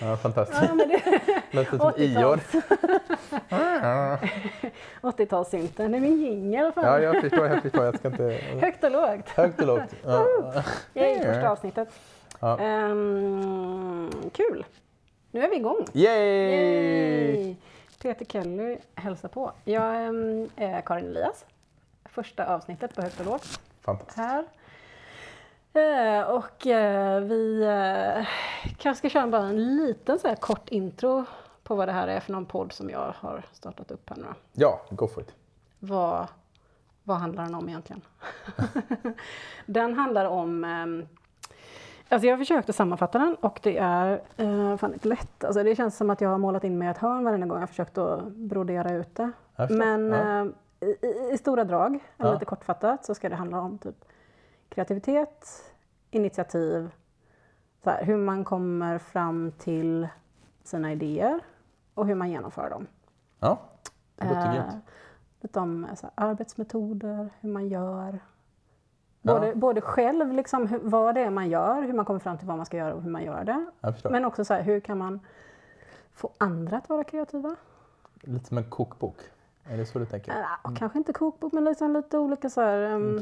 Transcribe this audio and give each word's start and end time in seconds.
Ja, 0.00 0.16
fantastiskt. 0.16 0.62
Ja, 0.62 0.74
men 0.74 0.88
det, 0.88 1.20
Låter 1.50 1.78
som 1.78 1.92
Ior. 1.96 2.40
80-talssynten, 5.02 5.88
det 5.90 5.96
är 5.96 6.00
min 6.00 6.20
jingel. 6.20 6.72
Ja, 6.76 6.98
jag 7.00 7.20
förstår, 7.20 7.46
jag 7.46 7.62
förstår. 7.62 7.84
Jag 7.84 7.98
ska 7.98 8.08
inte... 8.08 8.40
Högt 8.60 8.84
och 8.84 8.90
lågt. 8.90 9.28
Högt 9.28 9.60
och 9.60 9.66
lågt. 9.66 9.94
Ja. 10.04 10.26
Yay, 10.94 11.22
första 11.22 11.50
avsnittet. 11.50 11.88
Ja. 12.40 12.58
Ehm, 12.58 14.10
kul. 14.32 14.64
Nu 15.30 15.42
är 15.44 15.48
vi 15.50 15.56
igång. 15.56 15.84
Yay! 15.92 17.36
Yay! 17.36 17.56
Peter 18.02 18.24
Kelly 18.24 18.78
hälsar 18.94 19.28
på. 19.28 19.52
Jag 19.64 19.96
ehm, 20.06 20.48
är 20.56 20.80
Karin 20.80 21.04
Elias. 21.06 21.44
Första 22.04 22.46
avsnittet 22.54 22.94
på 22.94 23.02
Högt 23.02 23.20
och 23.20 23.26
lågt 23.26 23.60
Fantastiskt. 23.80 24.18
här. 24.18 24.44
Eh, 25.72 26.22
och 26.30 26.66
eh, 26.66 27.20
vi 27.20 27.62
eh, 27.62 28.26
kanske 28.78 28.98
ska 28.98 29.08
köra 29.08 29.26
bara 29.26 29.42
en 29.46 29.76
liten 29.76 30.18
så 30.18 30.28
här 30.28 30.34
kort 30.36 30.68
intro 30.68 31.24
på 31.62 31.74
vad 31.74 31.88
det 31.88 31.92
här 31.92 32.08
är 32.08 32.20
för 32.20 32.32
någon 32.32 32.46
podd 32.46 32.72
som 32.72 32.90
jag 32.90 33.14
har 33.16 33.42
startat 33.52 33.90
upp 33.90 34.10
här 34.10 34.16
nu. 34.16 34.26
Ja, 34.52 34.80
go 34.90 35.06
for 35.08 35.22
it. 35.22 35.34
Vad, 35.78 36.26
vad 37.04 37.16
handlar 37.16 37.44
den 37.44 37.54
om 37.54 37.68
egentligen? 37.68 38.02
den 39.66 39.94
handlar 39.94 40.24
om... 40.24 40.64
ehm, 40.64 41.08
alltså 42.08 42.26
jag 42.26 42.32
har 42.32 42.38
försökt 42.38 42.68
att 42.68 42.76
sammanfatta 42.76 43.18
den 43.18 43.34
och 43.34 43.60
det 43.62 43.78
är 43.78 44.20
fan 44.76 44.92
inte 44.92 45.08
lätt. 45.08 45.44
Alltså 45.44 45.62
det 45.62 45.76
känns 45.76 45.96
som 45.96 46.10
att 46.10 46.20
jag 46.20 46.28
har 46.28 46.38
målat 46.38 46.64
in 46.64 46.78
mig 46.78 46.88
i 46.88 46.90
ett 46.90 46.98
hörn 46.98 47.24
varje 47.24 47.46
gång 47.46 47.60
jag 47.60 47.68
försökt 47.68 47.98
att 47.98 48.24
brodera 48.26 48.92
ut 48.92 49.14
det. 49.16 49.30
Men 49.70 50.10
Ja. 50.12 50.44
i, 50.86 51.06
i- 51.06 51.30
i 51.32 51.38
stora 51.38 51.64
drag, 51.64 51.94
eller 52.18 52.28
Ja. 52.28 52.32
lite 52.32 52.44
kortfattat, 52.44 53.04
så 53.04 53.14
ska 53.14 53.28
det 53.28 53.36
handla 53.36 53.60
om 53.60 53.78
typ 53.78 54.04
kreativitet, 54.68 55.69
initiativ, 56.10 56.90
så 57.84 57.90
här, 57.90 58.04
hur 58.04 58.16
man 58.16 58.44
kommer 58.44 58.98
fram 58.98 59.52
till 59.58 60.08
sina 60.64 60.92
idéer 60.92 61.40
och 61.94 62.06
hur 62.06 62.14
man 62.14 62.30
genomför 62.30 62.70
dem. 62.70 62.86
Ja, 63.40 63.58
det 64.16 64.24
låter 64.24 64.56
Eh. 64.56 64.74
Lite 65.40 65.60
om 65.60 65.84
eh, 65.84 65.90
här, 66.02 66.10
arbetsmetoder, 66.14 67.30
hur 67.40 67.48
man 67.48 67.68
gör. 67.68 68.20
Ja. 69.22 69.34
Både, 69.34 69.54
både 69.54 69.80
själv, 69.80 70.32
liksom, 70.32 70.66
hur, 70.66 70.78
vad 70.78 71.14
det 71.14 71.20
är 71.20 71.30
man 71.30 71.48
gör, 71.48 71.82
hur 71.82 71.92
man 71.92 72.04
kommer 72.04 72.20
fram 72.20 72.38
till 72.38 72.46
vad 72.46 72.56
man 72.56 72.66
ska 72.66 72.76
göra 72.76 72.94
och 72.94 73.02
hur 73.02 73.10
man 73.10 73.24
gör 73.24 73.44
det. 73.44 73.64
Men 74.10 74.24
också 74.24 74.44
så 74.44 74.54
här, 74.54 74.62
hur 74.62 74.80
kan 74.80 74.98
man 74.98 75.20
få 76.12 76.30
andra 76.38 76.76
att 76.76 76.88
vara 76.88 77.04
kreativa? 77.04 77.56
Lite 78.22 78.46
som 78.46 78.58
en 78.58 78.70
kokbok. 78.70 79.16
Är 79.64 79.76
det 79.76 79.86
så 79.86 79.98
du 79.98 80.06
tänker? 80.06 80.32
Äh, 80.32 80.74
Kanske 80.76 80.98
inte 80.98 81.12
kokbok, 81.12 81.52
men 81.52 81.64
liksom 81.64 81.92
lite 81.92 82.18
olika 82.18 82.50
så 82.50 82.60
här, 82.60 82.94
um, 82.94 83.18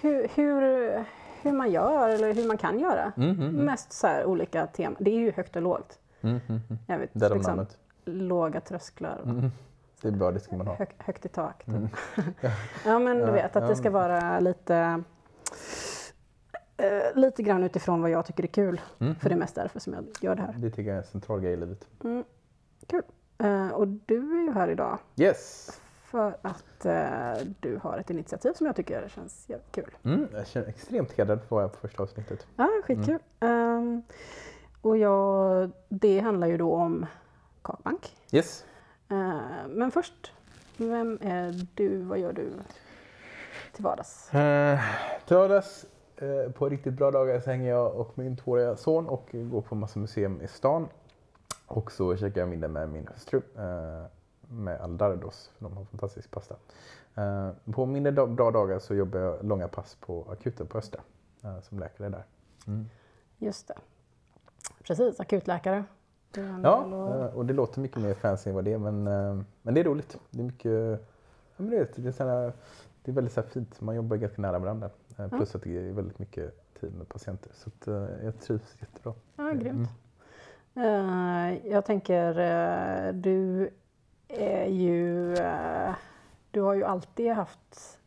hur, 0.00 0.28
hur, 0.36 1.04
hur, 1.42 1.52
man 1.52 1.70
gör 1.70 2.08
eller 2.08 2.34
hur 2.34 2.46
man 2.46 2.56
kan 2.56 2.78
göra. 2.80 3.12
Mm, 3.16 3.30
mm. 3.30 3.54
Mest 3.54 3.92
så 3.92 4.06
här 4.06 4.24
olika 4.24 4.66
teman. 4.66 4.96
Det 5.00 5.10
är 5.10 5.18
ju 5.18 5.32
högt 5.32 5.56
och 5.56 5.62
lågt. 5.62 5.98
Mm, 6.20 6.40
mm, 6.48 6.60
mm. 6.68 6.78
Jag 6.86 6.98
vet, 6.98 7.10
Därav 7.12 7.36
liksom, 7.36 7.56
namnet. 7.56 7.78
låga 8.04 8.60
trösklar. 8.60 9.20
Mm. 9.24 9.50
Det 10.02 10.08
är 10.08 10.12
bra, 10.12 10.30
det 10.32 10.40
ska 10.40 10.56
man 10.56 10.66
ha. 10.66 10.74
Hög, 10.74 10.88
högt 10.98 11.24
i 11.24 11.28
tak. 11.28 11.64
Typ. 11.64 11.68
Mm. 11.68 11.88
ja 12.84 12.98
men 12.98 13.18
du 13.18 13.32
vet 13.32 13.56
att 13.56 13.68
det 13.68 13.76
ska 13.76 13.90
vara 13.90 14.40
lite 14.40 15.02
eh, 16.76 17.14
lite 17.14 17.42
grann 17.42 17.64
utifrån 17.64 18.02
vad 18.02 18.10
jag 18.10 18.26
tycker 18.26 18.42
är 18.42 18.48
kul. 18.48 18.80
Mm. 18.98 19.14
För 19.14 19.28
det 19.28 19.34
är 19.34 19.38
mest 19.38 19.54
därför 19.54 19.80
som 19.80 19.92
jag 19.92 20.04
gör 20.20 20.34
det 20.34 20.42
här. 20.42 20.54
Det 20.58 20.70
tycker 20.70 20.82
jag 20.82 20.94
är 20.94 21.02
en 21.02 21.06
central 21.06 21.40
grej 21.40 21.52
i 21.52 21.56
livet. 21.56 21.86
Mm. 22.04 22.24
Kul. 22.86 23.02
Eh, 23.38 23.68
och 23.68 23.88
du 23.88 24.38
är 24.38 24.42
ju 24.42 24.52
här 24.52 24.68
idag 24.68 24.98
Yes! 25.16 25.80
För 26.10 26.36
att 26.42 26.86
eh, 26.86 27.46
du 27.60 27.76
har 27.82 27.98
ett 27.98 28.10
initiativ 28.10 28.52
som 28.52 28.66
jag 28.66 28.76
tycker 28.76 29.08
känns 29.08 29.48
jävligt 29.48 29.72
kul. 29.72 29.96
Mm, 30.02 30.28
jag 30.32 30.46
känner 30.46 30.68
extremt 30.68 31.12
hedrad 31.12 31.38
för 31.38 31.44
att 31.44 31.50
vara 31.50 31.68
på 31.68 31.78
första 31.78 32.02
avsnittet. 32.02 32.46
Ja, 32.56 32.68
skitkul. 32.84 33.18
Ehm, 33.40 34.02
och 34.82 34.98
jag, 34.98 35.70
det 35.88 36.20
handlar 36.20 36.46
ju 36.46 36.56
då 36.56 36.74
om 36.74 37.06
Kakbank. 37.62 38.16
Yes! 38.32 38.64
Eh, 39.10 39.40
men 39.68 39.90
först, 39.90 40.32
vem 40.76 41.18
är 41.20 41.66
du? 41.74 42.02
Vad 42.02 42.18
gör 42.18 42.32
du 42.32 42.52
till 43.74 43.84
vardags? 43.84 44.34
Eh, 44.34 44.80
till 45.26 45.36
vardags, 45.36 45.86
eh, 46.16 46.52
på 46.52 46.68
riktigt 46.68 46.94
bra 46.94 47.10
dagar 47.10 47.40
så 47.40 47.50
hänger 47.50 47.70
jag 47.70 47.94
och 47.94 48.18
min 48.18 48.36
tvååriga 48.36 48.76
son 48.76 49.06
och 49.06 49.28
går 49.32 49.60
på 49.62 49.74
massa 49.74 49.98
museum 49.98 50.40
i 50.40 50.48
stan. 50.48 50.88
Och 51.66 51.92
så 51.92 52.16
käkar 52.16 52.40
jag 52.40 52.48
middag 52.48 52.68
med 52.68 52.88
min 52.88 53.06
hustru, 53.06 53.42
eh, 53.56 54.04
med 54.50 54.80
Aldardos, 54.80 55.50
för 55.58 55.64
de 55.64 55.76
har 55.76 55.84
fantastisk 55.84 56.30
pasta. 56.30 56.54
Eh, 57.14 57.50
på 57.72 57.86
mindre 57.86 58.12
bra 58.26 58.50
dagar 58.50 58.78
så 58.78 58.94
jobbar 58.94 59.18
jag 59.20 59.44
långa 59.44 59.68
pass 59.68 59.94
på 60.00 60.26
akuten 60.30 60.66
på 60.66 60.78
Östra, 60.78 61.00
eh, 61.44 61.60
som 61.60 61.78
läkare 61.78 62.08
där. 62.08 62.24
Mm. 62.66 62.88
Just 63.38 63.68
det. 63.68 63.74
Precis, 64.84 65.20
akutläkare. 65.20 65.84
Ja, 66.62 66.76
och- 66.84 67.14
eh, 67.24 67.34
och 67.36 67.46
det 67.46 67.52
låter 67.54 67.80
mycket 67.80 67.98
mer 68.02 68.14
fancy 68.14 68.50
än 68.50 68.54
vad 68.56 68.64
det 68.64 68.72
är, 68.72 68.78
men, 68.78 69.04
men 69.62 69.74
det 69.74 69.80
är 69.80 69.84
roligt. 69.84 70.18
Det 70.30 70.40
är 70.40 70.44
mycket, 70.44 71.00
ja, 71.56 71.56
men 71.56 71.70
det 71.70 71.98
är, 72.06 72.12
såna, 72.12 72.52
det 73.02 73.10
är 73.10 73.12
väldigt 73.12 73.32
så 73.34 73.42
fint, 73.42 73.80
man 73.80 73.94
jobbar 73.94 74.16
ganska 74.16 74.42
nära 74.42 74.58
varandra. 74.58 74.90
Plus 75.30 75.54
att 75.54 75.62
det 75.62 75.76
är 75.88 75.92
väldigt 75.92 76.18
mycket 76.18 76.74
tid 76.80 76.94
med 76.94 77.08
patienter. 77.08 77.52
Så 77.54 77.68
att, 77.68 77.86
jag 78.24 78.40
trivs 78.40 78.76
jättebra. 78.80 79.14
Ja, 79.36 79.50
grymt. 79.52 79.88
Eh, 80.74 81.66
jag 81.72 81.84
tänker, 81.84 83.12
du 83.12 83.70
är 84.36 84.66
ju... 84.66 85.34
eh, 85.34 85.90
du 86.50 86.60
har 86.60 86.74
ju 86.74 86.84
alltid 86.84 87.32
haft 87.32 87.98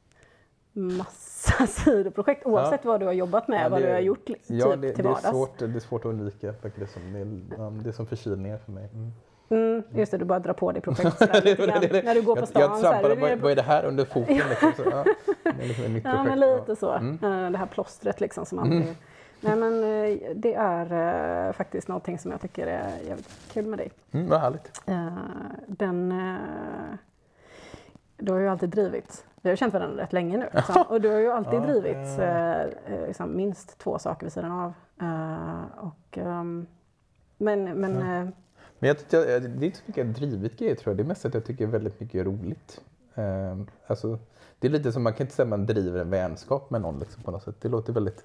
massa 0.73 1.67
sidoprojekt 1.67 2.45
oavsett 2.45 2.85
vad 2.85 2.99
du 2.99 3.05
har 3.05 3.13
jobbat 3.13 3.47
med, 3.47 3.65
Ja, 3.65 3.69
vad 3.69 3.81
det- 3.81 3.87
du 3.87 3.93
har 3.93 3.99
gjort 3.99 4.29
li- 4.29 4.35
Ja, 4.47 4.71
typ 4.71 4.81
det, 4.81 4.93
till 4.93 5.03
det, 5.03 5.09
är 5.09 5.13
vardags. 5.13 5.29
svårt, 5.29 5.59
det 5.59 5.65
är 5.65 5.79
svårt 5.79 6.01
att 6.01 6.05
undvika. 6.09 6.53
Det, 6.75 6.87
som, 6.87 7.13
det, 7.13 7.19
är, 7.19 7.41
ja, 7.63 7.69
det 7.83 7.89
är 7.89 7.93
som 7.93 8.05
förkylningar 8.07 8.57
för 8.57 8.71
mig. 8.71 8.89
Mm. 8.93 9.11
Mm, 9.49 9.83
just 9.99 10.11
det, 10.11 10.17
du 10.17 10.25
bara 10.25 10.39
drar 10.39 10.53
på 10.53 10.71
dig 10.71 10.81
projekt 10.81 11.17
sådär. 11.17 12.03
När 12.03 12.13
du 12.15 12.21
går 12.21 12.35
på 12.35 12.41
jag, 12.41 12.47
stan. 12.47 12.61
jag 12.61 12.77
så 12.79 12.85
här, 12.87 12.91
trampade, 12.93 13.15
vad, 13.21 13.29
det- 13.31 13.35
vad 13.35 13.51
är 13.51 13.55
det 13.55 13.61
här 13.61 13.85
under 13.85 14.05
foten? 14.05 14.35
Liksom, 14.49 14.71
så, 14.77 14.83
ja, 14.91 15.03
det 15.43 15.49
är 15.63 15.67
liksom 15.67 15.85
ett 15.85 15.91
nytt 15.91 16.03
Ja, 16.05 16.11
projekt. 16.11 16.29
men 16.29 16.39
lite 16.39 16.75
så. 16.75 16.93
Eh, 16.95 17.01
Det 17.51 17.57
här 17.57 17.65
plåstret 17.65 18.21
liksom 18.21 18.45
som 18.45 18.59
alltid... 18.59 18.95
Nej, 19.43 19.55
men 19.55 19.73
eh, 19.83 20.19
det 20.35 20.53
är 20.53 21.47
eh, 21.47 21.53
faktiskt 21.53 21.87
någonting 21.87 22.19
som 22.19 22.31
jag 22.31 22.41
tycker 22.41 22.67
är 22.67 22.97
jävligt 23.07 23.29
kul 23.51 23.65
med 23.65 23.79
dig. 23.79 23.91
Mm, 24.11 24.29
vad 24.29 24.39
härligt. 24.39 24.81
Eh, 24.85 25.17
Den... 25.67 26.11
eh, 26.11 26.95
Du 28.17 28.31
har 28.31 28.39
ju 28.39 28.47
alltid 28.47 28.69
drivit... 28.69 29.25
Vi 29.41 29.49
har 29.49 29.55
känt 29.55 29.73
varandra 29.73 30.03
rätt 30.03 30.13
länge 30.13 30.37
nu. 30.37 30.49
Liksom. 30.53 30.83
Och 30.89 31.01
du 31.01 31.09
har 31.09 31.19
ju 31.19 31.31
alltid 31.31 31.53
Ja, 31.59 31.65
drivit 31.65 32.07
ja. 32.17 32.23
eh, 32.23 33.07
liksom, 33.07 33.35
minst 33.35 33.77
två 33.77 33.99
saker 33.99 34.25
vid 34.25 34.33
sidan 34.33 34.51
av. 34.51 34.73
Och, 35.77 36.17
ehm, 36.17 36.65
men 37.37 37.63
men 37.79 37.95
eh, 37.97 38.27
Men 38.79 38.87
jag, 38.87 38.97
tyckte- 38.97 39.17
jag, 39.17 39.41
det 39.41 39.47
är 39.47 39.63
inte 39.65 39.77
så 39.77 39.83
mycket 39.85 40.05
jag 40.05 40.15
drivit 40.15 40.59
grejer 40.59 40.75
tror 40.75 40.91
jag. 40.91 40.97
Det 40.97 41.03
är 41.03 41.07
mest 41.07 41.25
att 41.25 41.33
jag 41.33 41.45
tycker 41.45 41.67
väldigt 41.67 41.99
mycket 41.99 42.15
är 42.21 42.23
roligt. 42.23 42.81
Ehm, 43.15 43.67
alltså, 43.87 44.19
det 44.59 44.67
är 44.67 44.71
lite 44.71 44.91
som, 44.91 45.03
man 45.03 45.13
kan 45.13 45.23
inte 45.25 45.35
säga 45.35 45.43
att 45.43 45.49
man 45.49 45.65
driver 45.65 46.01
en 46.01 46.09
vänskap 46.09 46.69
med 46.69 46.81
någon 46.81 46.99
liksom, 46.99 47.23
på 47.23 47.31
något 47.31 47.43
sätt. 47.43 47.55
Det 47.61 47.69
låter 47.69 47.93
väldigt 47.93 48.23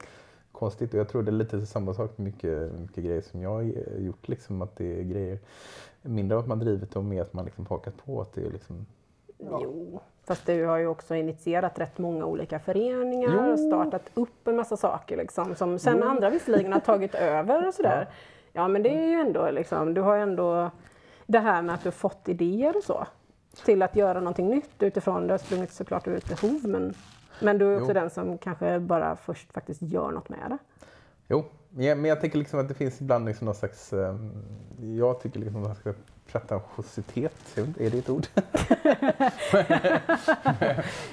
konstigt 0.59 0.95
och 0.95 1.01
jag 1.01 1.09
tror 1.09 1.23
det 1.23 1.31
är 1.31 1.33
lite 1.33 1.67
samma 1.67 1.95
sak 1.95 2.19
med 2.19 2.25
mycket, 2.25 2.73
mycket 2.81 3.05
grejer 3.05 3.21
som 3.21 3.43
jag 3.43 3.51
har 3.51 3.63
gjort. 3.99 4.29
Liksom, 4.29 4.63
att 4.63 4.77
det 4.77 5.01
är 5.01 5.03
grejer, 5.03 5.39
mindre 6.03 6.37
av 6.37 6.43
att 6.43 6.49
man 6.49 6.59
drivit 6.59 6.97
och 6.97 7.05
mer 7.05 7.23
att 7.23 7.33
man 7.33 7.45
liksom 7.45 7.67
hakat 7.67 7.95
på. 8.05 8.21
Att 8.21 8.33
det 8.33 8.47
är 8.47 8.51
liksom, 8.51 8.87
Jo, 9.39 10.01
fast 10.25 10.47
du 10.47 10.65
har 10.67 10.79
ju 10.79 10.87
också 10.87 11.15
initierat 11.15 11.79
rätt 11.79 11.99
många 11.99 12.25
olika 12.25 12.59
föreningar 12.59 13.47
Jo. 13.47 13.53
och 13.53 13.59
startat 13.61 14.11
upp 14.15 14.49
en 14.49 14.57
massa 14.57 14.77
saker 14.77 15.17
liksom, 15.17 15.55
som 15.55 15.79
sen 15.79 15.99
Jo. 16.03 16.09
andra 16.09 16.31
visserligen 16.31 16.73
har 16.73 16.81
tagit 16.81 17.15
över 17.35 17.69
och 17.69 17.75
sådär. 17.75 18.09
Ja, 18.53 18.69
men 18.69 18.83
det 18.83 18.89
är 18.89 19.07
ju 19.07 19.15
ändå 19.15 19.51
liksom, 19.51 19.95
du 19.95 20.01
har 20.01 20.17
ändå 20.17 20.71
det 21.27 21.39
här 21.39 21.63
med 21.63 21.75
att 21.75 21.83
du 21.83 21.87
har 21.87 21.93
fått 21.93 22.29
idéer 22.29 22.77
och 22.77 22.85
så 22.85 23.07
till 23.65 23.83
att 23.83 23.97
göra 23.97 24.19
någonting 24.19 24.49
nytt 24.49 24.83
utifrån, 24.83 25.27
det 25.27 25.33
har 25.33 25.39
sprungit 25.39 25.73
såklart 25.73 26.09
ur 26.09 26.17
ett 26.17 26.41
behov 26.41 26.61
men, 26.69 26.95
men 27.41 27.59
du 27.59 27.67
är 27.73 27.77
också 27.77 27.91
Jo. 27.91 27.95
den 27.95 28.11
som 28.11 28.39
kanske 28.39 28.81
bara 28.81 29.17
först 29.17 29.53
faktiskt 29.53 29.83
gör 29.83 30.11
något 30.11 30.29
med 30.29 30.39
det. 30.51 30.59
Jo, 31.29 31.45
men 31.71 31.87
jag, 31.87 31.99
men 31.99 32.09
jag 32.09 32.21
tänker 32.21 32.39
liksom 32.39 32.61
att 32.61 32.69
det 32.69 32.75
finns 32.75 33.01
ibland 33.01 33.25
liksom 33.27 33.45
någon 33.45 33.55
slags... 33.55 33.93
ehm, 33.93 34.33
jag 34.81 35.21
tycker 35.21 35.41
liksom 35.41 35.63
någon 35.63 35.75
slags 35.77 35.99
pretentiositet, 36.33 37.59
är 37.79 37.91
det 37.91 37.99
ett 37.99 38.11
ord? 38.11 38.27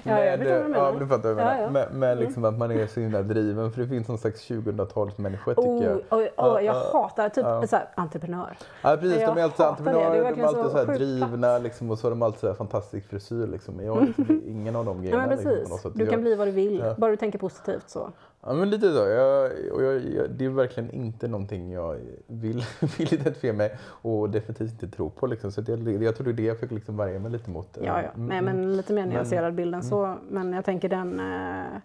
Ja, 0.04 0.20
jag 0.24 0.38
vet 0.38 0.50
vad 0.50 0.64
du 0.64 0.70
menar. 0.70 0.86
Ja, 0.86 1.00
du 1.00 1.08
fattar 1.08 1.34
vad 1.34 1.44
jag 1.44 1.48
menar. 1.48 1.56
Ja, 1.58 1.62
ja. 1.62 1.70
Men, 1.70 2.00
men 2.00 2.18
liksom 2.18 2.46
att 2.46 2.58
man 2.58 2.72
är 2.72 2.88
så 2.88 3.00
himla 3.00 3.22
driven, 3.22 3.72
för 3.72 3.82
det 3.82 3.88
finns 3.88 4.08
någon 4.08 4.18
slags 4.18 4.50
2000-talsmänniska 4.50 5.46
tycker 5.50 5.62
Oh, 5.70 5.84
jag. 5.84 5.96
oh, 6.10 6.20
oh, 6.20 6.28
Ja, 6.38 6.62
jag 6.62 6.76
ja, 6.76 6.90
hatar 6.94 7.30
typ 7.30 7.46
ja. 7.46 7.68
så 7.68 7.76
här, 7.76 7.88
entreprenör. 7.96 8.58
Ja 8.82 8.98
precis, 8.98 9.22
Jag 9.22 9.36
de 9.36 9.40
är 9.42 9.44
alltid 9.44 9.66
hatar 9.66 9.84
det. 9.86 9.92
Det 9.92 9.98
är 10.00 10.06
entreprenörer, 10.06 10.36
de 10.36 10.42
är 10.42 10.46
alltid 10.46 10.72
så 10.72 10.86
så 10.86 10.86
drivna 10.86 11.58
liksom, 11.58 11.92
och 11.92 12.00
så 12.00 12.06
har 12.06 12.10
de 12.10 12.22
alltid 12.22 12.40
så 12.40 12.48
här 12.48 12.54
fantastisk 12.54 13.08
frisyr. 13.10 13.48
Liksom. 13.48 13.80
Jag 13.84 13.94
har 13.96 14.02
liksom 14.02 14.42
ingen 14.48 14.76
av 14.76 14.86
de 14.86 14.98
Ja, 14.98 15.02
grejerna. 15.02 15.28
men 15.28 15.30
liksom, 15.38 15.52
precis. 15.52 15.82
sätt. 15.82 15.92
Du 15.96 16.08
kan 16.08 16.22
bli 16.22 16.36
vad 16.36 16.48
du 16.48 16.52
vill, 16.52 16.80
Ja. 16.80 16.96
bara 16.98 17.12
du 17.12 17.18
tänker 17.18 17.40
positivt 17.40 17.90
så. 17.90 18.12
Ja 18.48 18.54
men 18.54 18.70
lite 18.70 18.94
så. 18.94 19.08
Jag, 19.08 19.52
och 19.72 19.84
jag, 19.84 20.02
jag, 20.06 20.30
det 20.30 20.46
är 20.46 20.50
verkligen 20.50 20.92
inte 20.92 21.28
någonting 21.28 21.72
jag 21.72 22.00
vill, 22.28 22.66
vill 22.98 23.14
identifiera 23.14 23.54
mig 23.54 23.78
och 23.84 24.30
definitivt 24.30 24.72
inte 24.72 24.88
tro 24.88 25.10
på. 25.10 25.28
Liksom. 25.28 25.52
Så 25.52 25.64
jag, 25.68 26.04
jag 26.04 26.16
tror 26.16 26.26
det 26.26 26.32
är 26.32 26.34
det 26.34 26.44
jag 26.44 26.58
försöker 26.58 26.76
liksom 26.76 26.98
värja 26.98 27.20
mig 27.20 27.32
lite 27.32 27.50
mot. 27.50 27.78
Ja, 27.82 28.02
ja. 28.02 28.10
Mm, 28.10 28.28
Nej, 28.28 28.38
mm. 28.38 28.56
men 28.56 28.78
lite 28.78 28.94
mer 28.94 29.06
nyanserad 29.06 29.54
bild 29.56 29.76
än 29.76 29.84
så. 29.84 30.18
Men 30.30 30.54
jag 30.54 30.66
tänker 30.66 30.90
den... 30.90 31.20
Eh, 31.20 31.82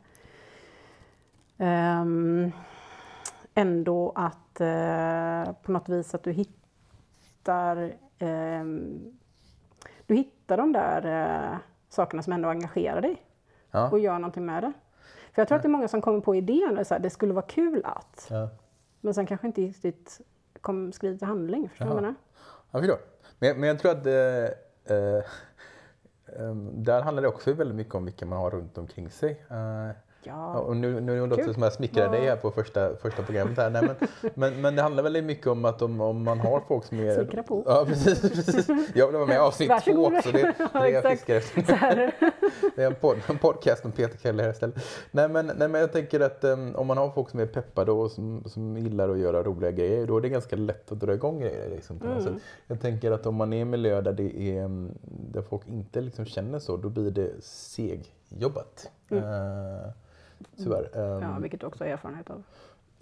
ehm, 1.58 2.52
ändå 3.54 4.12
att 4.14 4.60
eh, 4.60 5.52
på 5.62 5.72
något 5.72 5.88
vis 5.88 6.14
att 6.14 6.22
du 6.22 6.32
hittar 6.32 7.92
ehm, 8.18 9.12
du 10.06 10.14
hittar 10.14 10.56
de 10.56 10.72
där 10.72 11.24
eh, 11.52 11.58
sakerna 11.88 12.22
som 12.22 12.32
ändå 12.32 12.48
engagerar 12.48 13.00
dig 13.00 13.22
Ja. 13.70 13.90
och 13.90 13.98
gör 13.98 14.18
någonting 14.18 14.46
med 14.46 14.62
det. 14.62 14.72
För 15.40 15.42
jag 15.42 15.48
tror 15.48 15.56
att 15.56 15.62
det 15.62 15.66
är 15.66 15.70
många 15.70 15.88
som 15.88 16.00
kommer 16.02 16.20
på 16.20 16.34
idén 16.34 16.84
här, 16.90 16.98
det 16.98 17.10
skulle 17.10 17.32
vara 17.32 17.46
kul 17.46 17.82
att, 17.84 18.26
Ja. 18.30 18.48
men 19.00 19.14
sen 19.14 19.26
kanske 19.26 19.46
inte 19.46 19.60
riktigt 19.60 20.20
kom, 20.60 20.92
skriver 20.92 21.18
till 21.18 21.26
handling. 21.26 21.68
Förstår 21.68 21.84
du 21.84 21.88
vad 21.88 21.96
jag 21.96 22.02
menar? 22.02 22.14
Jag 22.70 22.80
förstår. 22.80 22.98
Men, 23.38 23.60
men 23.60 23.68
jag 23.68 23.78
tror 23.78 23.92
att 23.92 24.06
eh, 24.06 24.14
eh, 24.96 25.16
eh, 26.40 26.54
där 26.74 27.02
handlar 27.02 27.22
det 27.22 27.28
också 27.28 27.52
väldigt 27.52 27.76
mycket 27.76 27.94
om 27.94 28.04
vilka 28.04 28.26
man 28.26 28.38
har 28.38 28.50
runt 28.50 28.78
omkring 28.78 29.10
sig. 29.10 29.30
Eh, 29.50 29.90
Ja. 30.22 30.58
Och 30.58 30.76
nu, 30.76 31.00
nu 31.00 31.26
låter 31.26 31.46
det 31.46 31.54
som 31.54 31.62
att 31.62 31.66
jag 31.66 31.72
smickrar 31.72 32.12
dig 32.12 32.20
här 32.26 32.36
på 32.36 32.50
första, 32.50 32.96
första 32.96 33.22
programmet. 33.22 33.58
Här. 33.58 33.70
Nej, 33.70 33.82
men, 33.82 33.96
men, 34.34 34.60
men 34.60 34.76
det 34.76 34.82
handlar 34.82 35.02
väldigt 35.02 35.24
mycket 35.24 35.46
om 35.46 35.64
att 35.64 35.82
om, 35.82 36.00
om 36.00 36.24
man 36.24 36.40
har 36.40 36.60
folk 36.68 36.84
som 36.84 37.00
är... 37.00 37.14
Smickra 37.14 37.42
på. 37.42 37.62
Ja, 37.66 37.84
precis. 37.88 38.20
precis. 38.20 38.68
Jag 38.94 39.06
vill 39.06 39.16
vara 39.16 39.26
med 39.26 39.36
i 39.36 39.38
avsnitt 39.38 39.72
två 39.84 40.06
också. 40.06 40.32
Det, 40.32 40.54
det 40.72 40.78
är 40.78 40.86
jag 40.86 41.04
fiskar 41.04 41.34
efter. 41.36 41.62
Det 42.76 42.82
är 42.82 42.86
en, 42.86 43.20
en 43.28 43.38
podcast 43.38 43.84
med 43.84 43.96
Peter 43.96 44.18
Keller 44.18 44.44
här 44.44 44.50
istället. 44.50 44.76
Nej 45.10 45.28
men, 45.28 45.46
nej, 45.46 45.68
men 45.68 45.80
jag 45.80 45.92
tänker 45.92 46.20
att 46.20 46.44
um, 46.44 46.74
om 46.76 46.86
man 46.86 46.98
har 46.98 47.10
folk 47.10 47.30
som 47.30 47.40
är 47.40 47.46
peppade 47.46 47.92
och 47.92 48.10
som, 48.10 48.44
som 48.46 48.76
gillar 48.76 49.08
att 49.08 49.18
göra 49.18 49.42
roliga 49.42 49.70
grejer, 49.70 50.06
då 50.06 50.16
är 50.16 50.20
det 50.20 50.28
ganska 50.28 50.56
lätt 50.56 50.92
att 50.92 51.00
dra 51.00 51.14
igång 51.14 51.40
grejer. 51.40 51.70
Liksom, 51.70 51.98
på 51.98 52.06
Mm. 52.06 52.22
sätt. 52.22 52.32
Jag 52.66 52.80
tänker 52.80 53.10
att 53.12 53.26
om 53.26 53.34
man 53.34 53.52
är 53.52 53.56
i 53.56 53.60
en 53.60 53.70
miljö 53.70 54.00
där, 54.00 54.12
det 54.12 54.40
är, 54.40 54.64
um, 54.64 54.98
där 55.32 55.42
folk 55.42 55.68
inte 55.68 56.00
liksom 56.00 56.24
känner 56.24 56.58
så, 56.58 56.76
då 56.76 56.88
blir 56.88 57.10
det 57.10 57.30
segjobbat. 57.44 58.90
Uh, 59.12 59.20
tyvärr. 60.56 60.90
Mm. 60.94 61.22
Ja, 61.22 61.38
vilket 61.40 61.60
du 61.60 61.66
också 61.66 61.84
har 61.84 61.90
erfarenhet 61.90 62.30
av. 62.30 62.42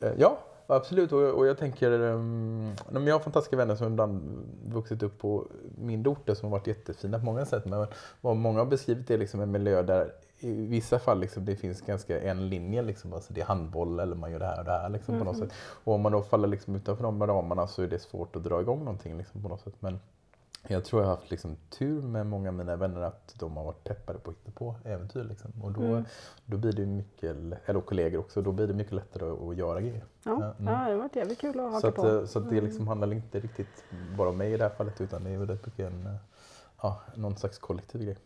Eh, 0.00 0.12
Ja, 0.18 0.38
absolut. 0.66 1.12
Och, 1.12 1.22
och 1.22 1.46
jag 1.46 1.58
tänker, 1.58 1.90
um, 1.90 2.72
jag 2.92 3.14
har 3.14 3.20
fantastiska 3.20 3.56
vänner 3.56 3.74
som 3.74 3.86
ibland 3.92 4.22
vuxit 4.66 5.02
upp 5.02 5.18
på 5.18 5.46
mindre 5.78 6.10
orter 6.10 6.34
som 6.34 6.50
har 6.50 6.58
varit 6.58 6.66
jättefina 6.66 7.18
på 7.18 7.24
många 7.24 7.44
sätt. 7.44 7.64
Men 7.64 7.86
vad 8.20 8.36
många 8.36 8.58
har 8.58 8.66
beskrivit 8.66 9.10
är 9.10 9.18
liksom 9.18 9.40
en 9.40 9.50
miljö 9.50 9.82
där 9.82 10.12
i 10.40 10.66
vissa 10.66 10.98
fall 10.98 11.20
liksom 11.20 11.44
det 11.44 11.56
finns 11.56 11.80
ganska 11.80 12.20
en 12.20 12.48
linje. 12.48 12.82
Liksom, 12.82 13.12
alltså 13.12 13.32
det 13.32 13.40
är 13.40 13.44
handboll 13.44 14.00
eller 14.00 14.16
man 14.16 14.32
gör 14.32 14.38
det 14.38 14.46
här 14.46 14.58
och 14.58 14.64
det 14.64 14.70
här. 14.70 14.88
Liksom, 14.88 15.18
på 15.18 15.24
något 15.24 15.38
sätt. 15.38 15.52
Och 15.84 15.94
om 15.94 16.00
man 16.00 16.12
då 16.12 16.22
faller 16.22 16.48
liksom 16.48 16.74
utanför 16.74 17.04
de 17.04 17.26
ramarna 17.26 17.66
så 17.66 17.82
är 17.82 17.86
det 17.86 17.98
svårt 17.98 18.36
att 18.36 18.44
dra 18.44 18.60
igång 18.60 18.78
någonting 18.78 19.18
liksom, 19.18 19.42
på 19.42 19.48
något 19.48 19.60
sätt. 19.60 19.74
Men 19.80 20.00
jag 20.66 20.84
tror 20.84 21.02
jag 21.02 21.08
har 21.08 21.16
haft 21.16 21.30
liksom 21.30 21.56
tur 21.70 22.02
med 22.02 22.26
många 22.26 22.48
av 22.48 22.54
mina 22.54 22.76
vänner 22.76 23.00
att 23.00 23.34
de 23.38 23.56
har 23.56 23.64
varit 23.64 23.84
peppade 23.84 24.18
på 24.18 24.30
att 24.30 24.36
hitta 24.36 24.50
på 24.50 24.74
äventyr. 24.84 25.24
Liksom. 25.24 25.50
Och 25.62 25.72
då, 25.72 25.82
Mm. 25.82 26.04
då 26.44 26.56
blir 26.56 26.72
det 26.72 26.86
mycket, 26.86 27.36
eller 27.68 27.80
kollegor 27.80 28.20
också, 28.20 28.42
då 28.42 28.52
blir 28.52 28.66
det 28.66 28.74
mycket 28.74 28.92
lättare 28.92 29.30
att, 29.30 29.40
att 29.42 29.56
göra 29.56 29.80
grejer. 29.80 30.04
Ja, 30.24 30.30
Ja, 30.30 30.38
ja, 30.40 30.52
mm. 30.58 30.64
det 30.64 30.72
har 30.92 30.94
varit 30.94 31.16
jävligt 31.16 31.40
kul 31.40 31.60
att 31.60 31.66
Så, 31.66 31.70
haka 31.70 31.88
att, 31.88 31.94
på. 31.94 32.02
Mm. 32.06 32.18
eh, 32.18 32.24
så 32.24 32.40
det 32.40 32.60
liksom 32.60 32.88
handlar 32.88 33.12
inte 33.12 33.40
riktigt 33.40 33.84
bara 34.18 34.28
om 34.28 34.36
mig 34.36 34.52
i 34.52 34.56
det 34.56 34.64
här 34.64 34.70
fallet 34.70 35.00
utan 35.00 35.24
det 35.24 35.30
är 35.30 35.38
väldigt 35.38 35.66
mycket 35.66 35.92
en, 35.92 36.06
eh, 36.06 36.14
ja, 36.82 37.00
någon 37.14 37.36
slags 37.36 37.58
kollektiv 37.58 38.02
grej. 38.04 38.16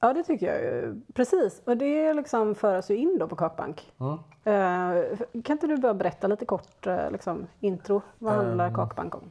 Ja, 0.00 0.12
det 0.12 0.22
tycker 0.22 0.46
jag. 0.54 1.00
Precis, 1.14 1.62
och 1.64 1.76
det 1.76 2.14
liksom 2.14 2.54
föras 2.54 2.90
ju 2.90 2.96
in 2.96 3.16
då 3.20 3.28
på 3.28 3.36
Kakbank. 3.36 3.92
Mm. 4.00 4.12
Eh, 4.44 5.18
kan 5.44 5.54
inte 5.56 5.66
du 5.66 5.76
bara 5.76 5.94
berätta 5.94 6.26
lite 6.26 6.44
kort, 6.46 6.86
liksom, 7.10 7.46
intro? 7.60 8.02
Vad 8.18 8.34
handlar 8.34 8.68
Ehm. 8.68 8.74
Kakbank 8.74 9.14
om? 9.14 9.30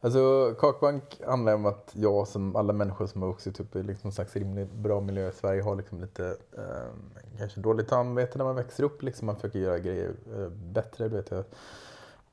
Alltså 0.00 0.54
Kakbank 0.58 1.20
handlar 1.26 1.54
om 1.54 1.66
att 1.66 1.90
jag 1.92 2.28
som 2.28 2.56
alla 2.56 2.72
människor 2.72 3.06
som 3.06 3.22
har 3.22 3.28
vuxit 3.28 3.60
upp 3.60 3.76
i 3.76 3.82
liksom 3.82 4.12
slags 4.12 4.36
rimligt 4.36 4.72
bra 4.72 5.00
miljö 5.00 5.28
i 5.28 5.32
Sverige 5.32 5.62
har 5.62 5.76
liksom 5.76 6.00
lite 6.00 6.36
eh, 6.56 7.18
kanske 7.38 7.60
dåligt 7.60 7.88
samvete 7.88 8.38
när 8.38 8.44
man 8.44 8.56
växer 8.56 8.84
upp. 8.84 9.02
Liksom 9.02 9.26
man 9.26 9.36
försöker 9.36 9.58
göra 9.58 9.78
grejer 9.78 10.12
eh, 10.36 10.48
bättre. 10.48 11.08
Du 11.08 11.16
vet, 11.16 11.30
jag, 11.30 11.44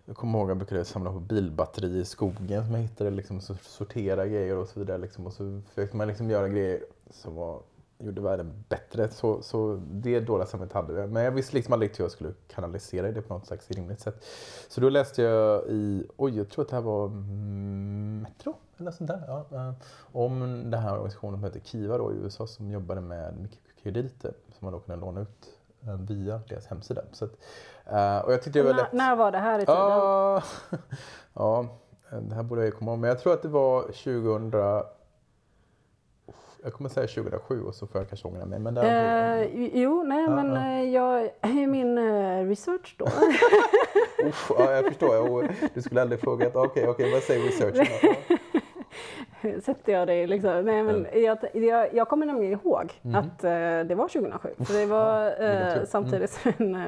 jag 0.05 0.15
kommer 0.15 0.39
ihåg 0.39 0.45
att 0.45 0.49
jag 0.49 0.57
brukade 0.57 0.85
samla 0.85 1.11
på 1.11 1.19
bilbatterier 1.19 2.01
i 2.01 2.05
skogen 2.05 2.65
som 2.65 2.75
jag 2.75 2.81
hittade, 2.81 3.09
liksom, 3.09 3.41
sortera 3.61 4.27
grejer 4.27 4.57
och 4.57 4.67
så 4.67 4.79
vidare. 4.79 4.97
Liksom, 4.97 5.27
och 5.27 5.33
så 5.33 5.61
försökte 5.69 5.97
man 5.97 6.07
liksom 6.07 6.29
göra 6.29 6.49
grejer 6.49 6.83
som 7.09 7.35
var, 7.35 7.61
gjorde 7.97 8.21
världen 8.21 8.63
bättre. 8.69 9.09
Så, 9.09 9.41
så 9.41 9.81
det 9.91 10.19
dåliga 10.19 10.45
samvetet 10.47 10.73
hade 10.73 10.93
jag. 10.93 11.09
Men 11.09 11.23
jag 11.23 11.31
visste 11.31 11.55
liksom 11.55 11.73
aldrig 11.73 11.97
hur 11.97 12.03
jag 12.03 12.11
skulle 12.11 12.33
kanalisera 12.47 13.11
det 13.11 13.21
på 13.21 13.33
något 13.33 13.47
slags 13.47 13.71
rimligt 13.71 13.99
sätt. 13.99 14.25
Så 14.67 14.81
då 14.81 14.89
läste 14.89 15.21
jag 15.21 15.63
i, 15.67 16.07
oj 16.17 16.37
jag 16.37 16.49
tror 16.49 16.63
att 16.63 16.69
det 16.69 16.75
här 16.75 16.83
var 16.83 17.05
mm, 17.05 18.21
Metro 18.21 18.55
eller 18.77 18.85
något 18.85 18.95
sånt 18.95 19.07
där. 19.07 19.23
Ja, 19.27 19.45
eh, 19.51 19.73
om 20.11 20.39
den 20.71 20.81
här 20.81 20.93
organisationen 20.93 21.35
som 21.35 21.43
heter 21.43 21.59
Kiva 21.59 21.97
då, 21.97 22.13
i 22.13 22.15
USA 22.15 22.47
som 22.47 22.71
jobbade 22.71 23.01
med 23.01 23.37
mikrokrediter 23.37 24.33
som 24.59 24.65
man 24.65 24.73
då 24.73 24.79
kunde 24.79 25.05
låna 25.05 25.21
ut 25.21 25.49
eh, 25.83 25.95
via 25.95 26.41
deras 26.49 26.67
hemsida. 26.67 27.01
Så 27.11 27.25
att, 27.25 27.31
eh, 27.85 28.17
och 28.17 28.33
jag 28.33 28.43
tyckte 28.43 28.59
det 28.59 28.63
var 28.63 28.73
När, 28.73 28.83
lätt... 28.83 28.93
när 28.93 29.15
var 29.15 29.31
det 29.31 29.37
här 29.37 29.59
i 29.59 29.65
tiden? 29.65 29.81
Ja, 29.81 30.43
ja, 31.33 31.67
det 32.09 32.35
här 32.35 32.43
borde 32.43 32.63
jag 32.65 32.77
komma 32.77 32.91
ihåg. 32.91 32.99
Men 32.99 33.07
jag 33.07 33.19
tror 33.19 33.33
att 33.33 33.41
det 33.41 33.47
var 33.47 33.81
2000... 33.81 34.51
Jag 36.65 36.73
kommer 36.73 36.89
säga 36.89 37.07
2007 37.07 37.61
och 37.63 37.75
så 37.75 37.87
får 37.87 38.01
jag 38.01 38.09
kanske 38.09 38.27
ångra 38.27 38.45
mig. 38.45 38.59
Men 38.59 38.73
det 38.73 38.81
Eh, 38.81 39.69
jo, 39.81 40.03
nej, 40.03 40.23
Ja, 40.23 40.29
men 40.35 40.53
ja. 40.53 40.61
eh, 40.61 40.89
jag, 40.89 41.29
i 41.61 41.67
min 41.67 41.97
eh, 41.97 42.45
research 42.47 42.95
då. 42.97 43.05
Uff, 44.27 44.51
ja, 44.57 44.71
jag 44.71 44.85
förstår. 44.85 45.47
Du 45.73 45.81
skulle 45.81 46.01
aldrig 46.01 46.19
frågat, 46.21 46.55
okej, 46.55 46.87
okej, 46.87 47.11
vad 47.11 47.21
säger 47.23 47.43
researchen? 47.45 47.85
Sätter 49.61 49.93
jag 49.93 50.07
det 50.07 50.27
liksom. 50.27 50.61
Nej, 50.65 50.83
men 50.83 51.07
jag, 51.13 51.37
jag, 51.53 51.93
jag 51.93 52.07
kommer 52.09 52.25
nämligen 52.25 52.53
ihåg 52.53 52.93
Mhm. 53.01 53.15
att 53.15 53.43
eh, 53.43 53.49
det 53.87 53.95
var 53.95 54.07
2007. 54.07 54.49
För 54.65 54.73
det 54.73 54.85
var 54.85 55.25
eh, 55.43 55.85
samtidigt 55.85 56.29
som 56.31 56.51
min 56.57 56.75
eh, 56.75 56.81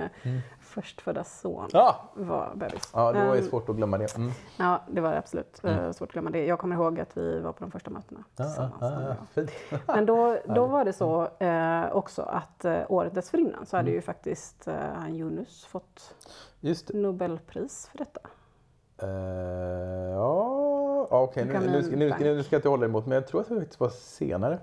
förstfödda 0.82 1.24
son 1.24 1.70
Ja, 1.74 1.96
var 2.14 2.52
bebis. 2.56 2.92
ja, 2.94 3.12
det 3.12 3.28
var 3.28 3.36
ju 3.36 3.42
Ehm, 3.42 3.48
svårt 3.50 3.70
att 3.70 3.76
glömma 3.76 3.98
det. 3.98 4.16
Mm. 4.18 4.32
Ja, 4.58 4.82
det 4.92 5.02
var 5.02 5.14
absolut. 5.14 5.60
eh, 5.64 5.92
Svårt 5.92 6.10
att 6.10 6.14
glömma 6.14 6.30
det. 6.30 6.46
Jag 6.46 6.60
kommer 6.60 6.76
ihåg 6.76 7.00
att 7.00 7.18
vi 7.18 7.40
var 7.40 7.52
på 7.52 7.60
de 7.64 7.72
första 7.72 7.90
mötena 7.90 8.24
Ja, 8.36 8.44
ja, 8.44 8.46
tillsammans. 8.46 9.18
ja, 9.34 9.44
ja. 9.70 9.78
Men 9.88 10.06
då, 10.06 10.38
då 10.56 10.66
var 10.66 10.86
det 10.86 10.94
så 10.94 11.28
eh, 11.40 11.92
också 11.96 12.22
att 12.22 12.66
eh, 12.66 12.80
året 12.90 13.16
dessförinnan 13.16 13.66
så 13.66 13.76
Mm. 13.76 13.86
hade 13.86 13.92
ju 13.96 14.02
faktiskt 14.02 14.68
eh, 14.68 14.74
han 14.96 15.16
Yunus 15.16 15.66
fått. 15.66 16.16
Nobelpris 16.94 17.88
för 17.92 17.98
detta. 17.98 18.20
Eh, 19.02 19.10
ja, 20.14 21.08
okej. 21.10 21.46
Nu, 21.46 21.52
Vitamin 21.52 21.72
nu, 21.72 21.84
ska- 21.84 21.96
nu, 21.96 22.10
bank. 22.10 22.22
nu 22.22 22.44
ska 22.44 22.56
jag 22.56 22.60
inte 22.60 22.70
hålla 22.70 22.86
emot, 22.86 23.06
men 23.06 23.16
jag 23.16 23.28
tror 23.28 23.42
att 23.42 23.50
det 23.50 23.56
faktiskt 23.56 23.80
var 23.80 23.90
senare. 23.90 24.60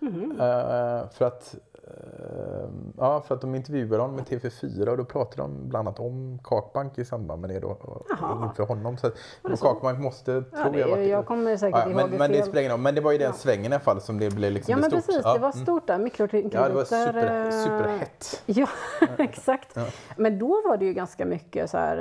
Mhm. 0.00 0.30
Eh, 0.40 1.08
för 1.10 1.24
att 1.24 1.54
eh, 1.74 2.68
Ja, 2.98 3.20
för 3.20 3.34
att 3.34 3.40
de 3.40 3.54
intervjuade 3.54 4.02
honom 4.02 4.16
med 4.16 4.24
TV4 4.24 4.88
och 4.88 4.96
då 4.96 5.04
pratade 5.04 5.42
de 5.42 5.68
bland 5.68 5.88
annat 5.88 6.00
om 6.00 6.38
Kakbank 6.44 6.98
i 6.98 7.04
samband 7.04 7.40
med 7.40 7.50
det 7.50 7.60
då. 7.60 7.68
och 7.68 8.06
Jaha. 8.20 8.44
Inför 8.48 8.62
honom. 8.66 8.96
Så 8.96 9.10
så? 9.56 9.64
Kakbank 9.64 9.98
måste, 9.98 10.32
Ja, 10.52 10.62
tror 10.62 10.72
det, 10.72 10.78
jag, 10.78 10.88
varit 10.88 11.08
jag 11.08 11.26
kommer 11.26 11.56
säkert 11.56 11.80
Ja, 11.84 11.86
ihåg 11.86 11.96
men, 11.96 12.10
det 12.10 12.18
men 12.18 12.32
det 12.32 12.42
spelar 12.42 12.60
ingen 12.60 12.72
roll. 12.72 12.80
Men 12.80 12.94
det 12.94 13.00
var 13.00 13.12
i 13.12 13.18
den 13.18 13.26
Ja. 13.26 13.32
svängen 13.32 13.72
i 13.72 13.74
alla 13.74 13.80
fall 13.80 14.00
som 14.00 14.18
det 14.18 14.34
blev 14.34 14.52
liksom 14.52 14.72
Ja 14.72 14.76
men 14.76 14.90
stort. 14.90 15.06
precis, 15.06 15.22
det 15.22 15.38
var 15.38 15.52
mm. 15.52 15.52
stort 15.52 15.86
där. 15.86 15.98
Mikrokrediter. 15.98 16.58
Ja, 16.58 16.68
det 16.68 16.74
var 16.74 16.84
super, 16.84 17.44
eh, 17.46 17.50
superhett. 17.50 18.42
Ja, 18.46 18.68
exakt. 19.18 19.76
Men 20.16 20.38
då 20.38 20.48
var 20.68 20.76
det 20.76 20.84
ju 20.84 20.92
ganska 20.92 21.26
mycket 21.26 21.70
så 21.70 21.78
här... 21.78 21.96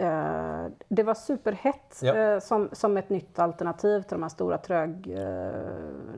eh, 0.00 0.66
det 0.88 1.02
var 1.02 1.14
superhett 1.14 1.98
Ja. 2.02 2.14
eh, 2.16 2.40
som, 2.40 2.68
som 2.72 2.96
ett 2.96 3.10
nytt 3.10 3.38
alternativ 3.38 4.02
till 4.02 4.10
de 4.16 4.22
här 4.22 4.28
stora 4.30 4.58
trög, 4.58 5.10
eh, 5.18 5.50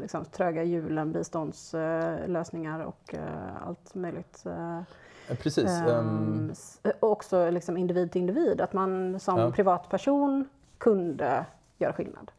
liksom, 0.00 0.24
tröga 0.24 0.62
hjulen, 0.62 1.12
biståndslösningar 1.12 2.80
och 2.84 3.14
allt 3.66 3.94
möjligt. 3.94 4.44
Precis. 5.42 5.70
och 7.00 7.10
också 7.12 7.50
liksom 7.50 7.76
individ 7.76 8.12
till 8.12 8.20
individ, 8.20 8.60
att 8.60 8.72
man 8.72 9.20
som 9.20 9.38
Ja. 9.38 9.50
privatperson 9.50 10.48
kunde 10.78 11.44
göra 11.78 11.92
skillnad. 11.92 12.30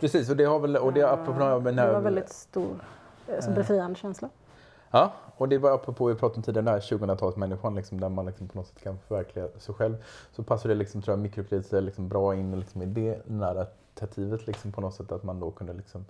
precis, 0.00 0.30
och 0.30 0.36
det 0.36 0.44
har 0.44 0.58
väl, 0.58 0.76
och 0.76 0.92
det 0.92 1.00
den 1.70 1.76
det 1.86 1.92
var 1.92 2.00
väldigt 2.00 2.28
stor, 2.32 2.76
som 3.40 3.54
befriande 3.54 3.94
känsla. 3.98 4.28
Ja, 4.90 5.12
och 5.38 5.48
det 5.48 5.58
var 5.58 5.70
apropå 5.74 6.06
vi 6.06 6.14
pratade 6.14 6.36
om 6.36 6.42
tidigare, 6.42 6.64
den 6.64 6.74
här 6.74 6.80
2000-talsmänniskan 6.80 7.76
liksom, 7.76 8.00
där 8.00 8.08
man 8.08 8.26
liksom 8.26 8.48
på 8.48 8.58
något 8.58 8.66
sätt 8.66 8.82
kan 8.82 8.98
förverkliga 8.98 9.48
sig 9.58 9.74
själv. 9.74 9.96
Så 10.32 10.42
passar 10.42 10.68
det 10.68 10.74
liksom, 10.74 11.02
tror 11.02 11.12
jag, 11.12 11.18
mikrokrediter 11.22 11.80
liksom 11.80 12.08
bra 12.08 12.34
in 12.34 12.60
liksom, 12.60 12.82
i 12.82 12.86
det 12.86 13.22
narrativet 13.26 14.46
liksom, 14.46 14.72
på 14.72 14.80
något 14.80 14.94
sätt. 14.94 15.12
Att 15.12 15.22
man 15.22 15.40
då 15.40 15.50
kunde 15.50 15.72
liksom, 15.72 16.04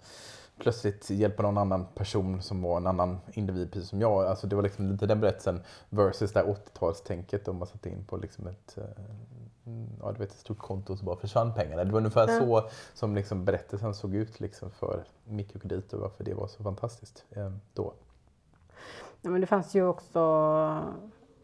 plötsligt 0.58 1.10
hjälpa 1.10 1.42
någon 1.42 1.58
annan 1.58 1.86
person 1.94 2.42
som 2.42 2.62
var 2.62 2.76
en 2.76 2.86
annan 2.86 3.18
individ 3.32 3.72
precis 3.72 3.88
som 3.88 4.00
jag. 4.00 4.24
Alltså, 4.26 4.46
det 4.46 4.56
var 4.56 4.62
liksom 4.62 4.90
lite 4.90 5.06
den 5.06 5.20
berättelsen 5.20 5.60
versus 5.90 6.32
det 6.32 6.40
här 6.40 6.46
80-talstänket 6.46 7.40
då 7.44 7.52
man 7.52 7.66
satte 7.68 7.88
in 7.88 8.04
på 8.04 8.16
liksom 8.16 8.46
ett, 8.46 8.78
eh, 8.78 8.84
mm, 9.66 9.88
ja, 10.02 10.12
du 10.12 10.18
vet, 10.18 10.30
ett 10.32 10.38
stort 10.38 10.58
konto 10.58 10.92
och 10.92 10.98
så 10.98 11.04
bara 11.04 11.16
försvann 11.16 11.54
pengarna. 11.54 11.84
Det 11.84 11.92
var 11.92 11.98
ungefär 11.98 12.28
Ja. 12.28 12.40
så 12.40 12.68
som 12.94 13.14
liksom 13.14 13.44
berättelsen 13.44 13.94
såg 13.94 14.14
ut 14.14 14.40
liksom, 14.40 14.70
för 14.70 15.04
mikrokrediter 15.24 15.96
och 15.96 16.02
varför 16.02 16.24
det 16.24 16.34
var 16.34 16.46
så 16.46 16.62
fantastiskt 16.62 17.24
eh, 17.30 17.50
då. 17.74 17.92
Ja, 19.22 19.30
men 19.30 19.40
det 19.40 19.46
fanns 19.46 19.74
ju 19.74 19.86
också 19.86 20.20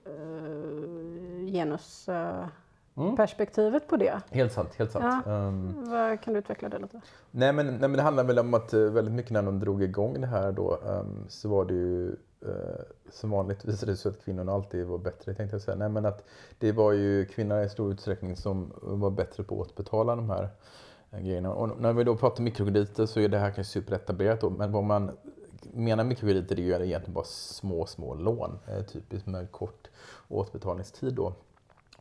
uh, 0.06 1.46
genusperspektivet 1.52 3.88
på 3.88 3.96
det. 3.96 4.20
Helt 4.30 4.52
sant, 4.52 4.74
helt 4.74 4.92
sant. 4.92 5.22
Ja. 5.26 5.32
Ehm, 5.32 5.90
Vad, 5.90 6.20
kan 6.20 6.32
du 6.32 6.38
utveckla 6.38 6.68
det 6.68 6.78
lite? 6.78 7.00
nej, 7.30 7.52
men, 7.52 7.66
nej 7.66 7.78
men 7.78 7.92
det 7.92 8.02
handlar 8.02 8.24
väl 8.24 8.38
om 8.38 8.54
att 8.54 8.72
eh, 8.72 8.80
väldigt 8.80 9.14
mycket 9.14 9.32
när 9.32 9.42
de 9.42 9.60
drog 9.60 9.82
igång 9.82 10.20
det 10.20 10.26
här 10.26 10.52
då 10.52 10.78
ehm, 10.88 11.24
så 11.28 11.48
var 11.48 11.64
det 11.64 11.74
ju 11.74 12.08
eh, 12.42 12.80
som 13.10 13.30
vanligt 13.30 13.64
visade 13.64 13.92
det 13.92 13.96
sig 13.96 14.10
att 14.10 14.24
kvinnorna 14.24 14.52
alltid 14.52 14.86
var 14.86 14.98
bättre 14.98 15.34
tänkte 15.34 15.54
jag 15.54 15.62
säga. 15.62 15.76
Nej 15.76 15.88
men 15.88 16.06
att 16.06 16.24
det 16.58 16.72
var 16.72 16.92
ju 16.92 17.26
kvinnorna 17.26 17.64
i 17.64 17.68
stor 17.68 17.92
utsträckning 17.92 18.36
som 18.36 18.72
var 18.82 19.10
bättre 19.10 19.42
på 19.42 19.62
att 19.62 19.68
återbetala 19.68 20.16
de 20.16 20.30
här 20.30 20.48
eh, 21.10 21.20
grejerna. 21.20 21.54
Och 21.54 21.80
när 21.80 21.92
vi 21.92 22.04
då 22.04 22.16
pratar 22.16 22.42
mikrokrediter 22.42 23.06
så 23.06 23.20
är 23.20 23.28
det 23.28 23.38
här 23.38 23.50
kanske 23.50 23.72
superetablerat 23.72 24.40
då, 24.40 24.50
men 24.50 24.72
vad 24.72 24.84
man 24.84 25.10
menar 25.72 26.04
med 26.04 26.18
krediter 26.18 26.58
är 26.58 26.62
ju 26.62 26.86
egentligen 26.86 27.14
bara 27.14 27.24
små, 27.24 27.86
små 27.86 28.14
lån, 28.14 28.58
eh, 28.68 28.82
typiskt 28.82 29.26
med 29.26 29.50
kort 29.50 29.90
återbetalningstid 30.28 31.14
då. 31.14 31.34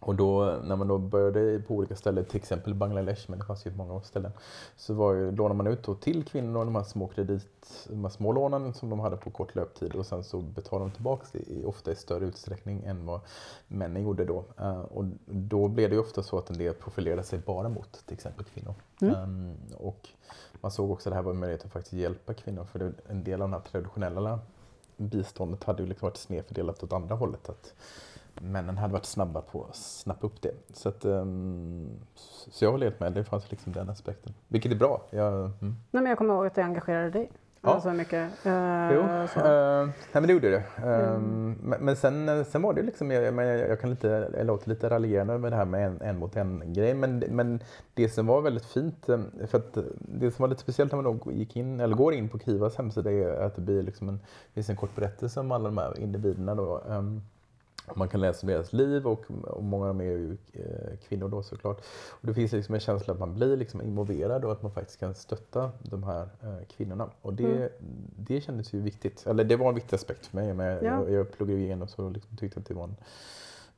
Och 0.05 0.15
då, 0.15 0.59
när 0.63 0.75
man 0.75 0.87
då 0.87 0.97
började 0.97 1.59
på 1.59 1.73
olika 1.73 1.95
ställen, 1.95 2.25
till 2.25 2.37
exempel 2.37 2.73
Bangladesh, 2.73 3.25
men 3.27 3.39
det 3.39 3.45
fanns 3.45 3.65
ju 3.65 3.71
många 3.75 4.01
ställen, 4.01 4.31
så 4.75 4.93
var 4.93 5.13
ju, 5.13 5.31
lånade 5.31 5.55
man 5.55 5.67
ut 5.67 6.01
till 6.01 6.23
kvinnor 6.23 6.65
de 6.65 6.75
här 6.75 6.83
små 6.83 7.07
kredit, 7.07 7.87
de 7.89 8.03
här 8.03 8.09
små 8.09 8.31
lånen 8.31 8.73
som 8.73 8.89
de 8.89 8.99
hade 8.99 9.17
på 9.17 9.29
kort 9.29 9.55
löptid 9.55 9.95
och 9.95 10.05
sen 10.05 10.23
så 10.23 10.41
betalade 10.41 10.89
de 10.89 10.95
tillbaka 10.95 11.37
i, 11.37 11.65
ofta 11.65 11.91
i 11.91 11.95
större 11.95 12.25
utsträckning 12.25 12.83
än 12.83 13.05
vad 13.05 13.19
männen 13.67 14.03
gjorde 14.03 14.25
då. 14.25 14.45
Uh, 14.61 14.79
och 14.79 15.05
då 15.25 15.67
blev 15.67 15.89
det 15.89 15.95
ju 15.95 16.01
ofta 16.01 16.23
så 16.23 16.37
att 16.37 16.49
en 16.49 16.57
del 16.57 16.73
profilerade 16.73 17.23
sig 17.23 17.39
bara 17.39 17.69
mot 17.69 18.05
till 18.05 18.13
exempel 18.13 18.45
kvinnor. 18.45 18.73
Mm. 19.01 19.15
Um, 19.15 19.57
och 19.77 20.09
man 20.61 20.71
såg 20.71 20.91
också 20.91 21.09
att 21.09 21.11
det 21.11 21.15
här 21.15 21.23
var 21.23 21.31
en 21.31 21.39
möjlighet 21.39 21.65
att 21.65 21.71
faktiskt 21.71 21.93
hjälpa 21.93 22.33
kvinnor 22.33 22.65
för 22.65 22.93
en 23.07 23.23
del 23.23 23.41
av 23.41 23.49
det 23.49 23.55
här 23.55 23.63
traditionella 23.63 24.39
biståndet 24.97 25.63
hade 25.63 25.83
ju 25.83 25.89
liksom 25.89 26.05
varit 26.05 26.17
snedfördelat 26.17 26.83
åt 26.83 26.93
andra 26.93 27.15
hållet. 27.15 27.49
Att, 27.49 27.73
männen 28.41 28.77
hade 28.77 28.93
varit 28.93 29.05
snabba 29.05 29.41
på 29.41 29.65
att 29.69 29.75
snappa 29.75 30.27
upp 30.27 30.41
det. 30.41 30.53
Så, 30.73 30.89
att, 30.89 31.05
um, 31.05 31.89
så 32.49 32.65
jag 32.65 32.71
håller 32.71 32.85
helt 32.85 32.99
med, 32.99 33.13
det 33.13 33.23
fanns 33.23 33.51
liksom 33.51 33.73
den 33.73 33.89
aspekten. 33.89 34.33
Vilket 34.47 34.71
är 34.71 34.75
bra. 34.75 35.01
Jag, 35.09 35.33
mm. 35.33 35.51
Nej, 35.59 35.75
men 35.91 36.05
jag 36.05 36.17
kommer 36.17 36.33
ihåg 36.33 36.45
att 36.45 36.55
det 36.55 36.63
engagerade 36.63 37.09
dig. 37.09 37.31
Ja. 37.65 37.81
Så 37.81 37.93
mycket. 37.93 38.45
Uh, 38.45 38.93
jo, 38.93 38.99
uh, 38.99 39.85
nej, 39.85 39.93
men 40.11 40.27
det 40.27 40.33
gjorde 40.33 40.49
det. 40.49 40.63
Mm. 40.77 41.57
men, 41.61 41.79
men 41.79 41.95
sen, 41.95 42.45
sen 42.45 42.61
var 42.61 42.73
det 42.73 42.81
liksom, 42.81 43.11
jag, 43.11 43.23
jag, 43.23 43.59
jag 43.59 43.81
kan 43.81 43.89
lite, 43.89 44.29
jag 44.37 44.45
låter 44.45 44.69
lite 44.69 44.89
raljerande 44.89 45.37
med 45.37 45.51
det 45.51 45.55
här 45.55 45.65
med 45.65 45.87
en, 45.87 46.01
en 46.01 46.19
mot 46.19 46.35
en 46.35 46.73
grej. 46.73 46.93
Men, 46.93 47.19
men 47.19 47.59
det 47.93 48.09
som 48.09 48.27
var 48.27 48.41
väldigt 48.41 48.65
fint, 48.65 49.05
för 49.47 49.57
att 49.57 49.77
det 49.99 50.31
som 50.31 50.43
var 50.43 50.47
lite 50.47 50.61
speciellt 50.61 50.91
när 50.91 51.01
man 51.01 51.19
då 51.19 51.31
gick 51.31 51.55
in, 51.55 51.79
eller 51.79 51.95
går 51.95 52.13
in 52.13 52.29
på 52.29 52.39
Kivas 52.39 52.75
hemsida 52.75 53.11
är 53.11 53.41
att 53.41 53.55
det 53.55 53.61
blir 53.61 53.83
liksom 53.83 54.09
en, 54.09 54.19
finns 54.53 54.69
en 54.69 54.75
kort 54.75 54.95
berättelse 54.95 55.39
om 55.39 55.51
alla 55.51 55.65
de 55.65 55.77
här 55.77 55.99
individerna. 55.99 56.55
Då. 56.55 56.81
Um, 56.87 57.21
man 57.95 58.09
kan 58.09 58.21
läsa 58.21 58.47
om 58.47 58.53
deras 58.53 58.73
liv 58.73 59.07
och, 59.07 59.25
och 59.43 59.63
många 59.63 59.83
av 59.83 59.87
dem 59.87 60.01
är 60.01 60.03
ju 60.03 60.37
eh, 60.53 60.97
kvinnor 61.07 61.29
då 61.29 61.43
såklart. 61.43 61.77
Och 62.11 62.27
det 62.27 62.33
finns 62.33 62.51
liksom 62.51 62.75
en 62.75 62.81
känsla 62.81 63.13
att 63.13 63.19
man 63.19 63.35
blir 63.35 63.57
liksom 63.57 63.81
involverad 63.81 64.45
och 64.45 64.51
att 64.51 64.61
man 64.61 64.71
faktiskt 64.71 64.99
kan 64.99 65.15
stötta 65.15 65.71
de 65.81 66.03
här 66.03 66.29
eh, 66.41 66.65
kvinnorna. 66.67 67.09
Och 67.21 67.33
det, 67.33 67.55
mm. 67.55 67.69
det 68.17 68.41
kändes 68.41 68.73
ju 68.73 68.81
viktigt, 68.81 69.27
eller 69.27 69.43
det 69.43 69.55
var 69.55 69.69
en 69.69 69.75
viktig 69.75 69.95
aspekt 69.95 70.25
för 70.25 70.37
mig. 70.37 70.53
Men 70.53 70.67
ja. 70.67 70.83
jag, 70.83 71.11
jag 71.11 71.31
pluggade 71.31 71.59
igenom 71.59 71.87
så 71.87 72.09
liksom 72.09 72.37
tyckte 72.37 72.59
att 72.59 72.65
det 72.65 72.73
var 72.73 72.83
en, 72.83 72.95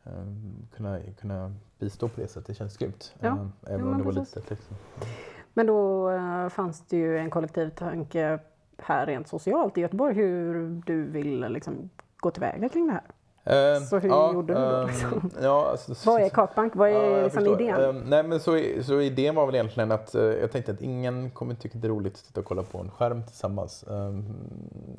eh, 0.04 0.76
kunna, 0.76 1.00
kunna 1.20 1.54
bistå 1.80 2.08
på 2.08 2.22
det 2.22 2.28
sättet, 2.28 2.48
det 2.48 2.54
känns 2.54 2.78
grymt. 2.78 3.14
Ja. 3.20 3.50
Även 3.68 3.88
om 3.88 3.98
det 3.98 4.04
var 4.04 4.12
litet. 4.12 4.50
Liksom. 4.50 4.76
Men 5.54 5.66
då 5.66 6.10
fanns 6.50 6.82
det 6.88 6.98
ju 6.98 7.18
en 7.18 7.30
kollektiv 7.30 7.70
tanke 7.70 8.40
här 8.78 9.06
rent 9.06 9.28
socialt 9.28 9.78
i 9.78 9.82
Göteborg 9.82 10.16
hur 10.16 10.82
du 10.86 11.04
vill 11.04 11.40
liksom, 11.40 11.90
gå 12.18 12.32
tillväga 12.32 12.70
kring 12.70 12.88
det 12.88 12.94
här. 12.94 13.04
Uh, 13.50 13.86
så 13.86 14.00
hur 14.00 14.10
ja, 14.10 14.34
gjorde 14.34 14.54
du 14.54 14.60
då? 14.60 14.66
Ehm, 14.66 14.88
liksom? 14.88 15.32
ja, 15.42 15.68
alltså, 15.72 16.10
Vad 16.10 16.22
är 16.22 16.30
Kakbank? 16.30 16.75
Vad 16.75 16.90
är 16.90 17.18
ja, 17.18 17.24
liksom 17.24 17.48
idén? 17.48 17.82
Uh, 17.82 17.94
nej, 18.06 18.24
men 18.24 18.40
så, 18.40 18.60
så 18.82 19.02
idén 19.02 19.36
var 19.36 19.46
väl 19.46 19.56
egentligen 19.56 19.92
att 19.92 20.16
uh, 20.16 20.24
jag 20.24 20.52
tänkte 20.52 20.72
att 20.72 20.82
ingen 20.82 21.30
kommer 21.30 21.56
tycka 21.56 21.78
det 21.78 21.88
är 21.88 21.90
roligt 21.90 22.14
att 22.14 22.20
sitta 22.20 22.40
och 22.40 22.46
kolla 22.46 22.64
på 22.64 22.78
en 22.78 22.92
skärm 22.92 23.24
tillsammans. 23.24 23.86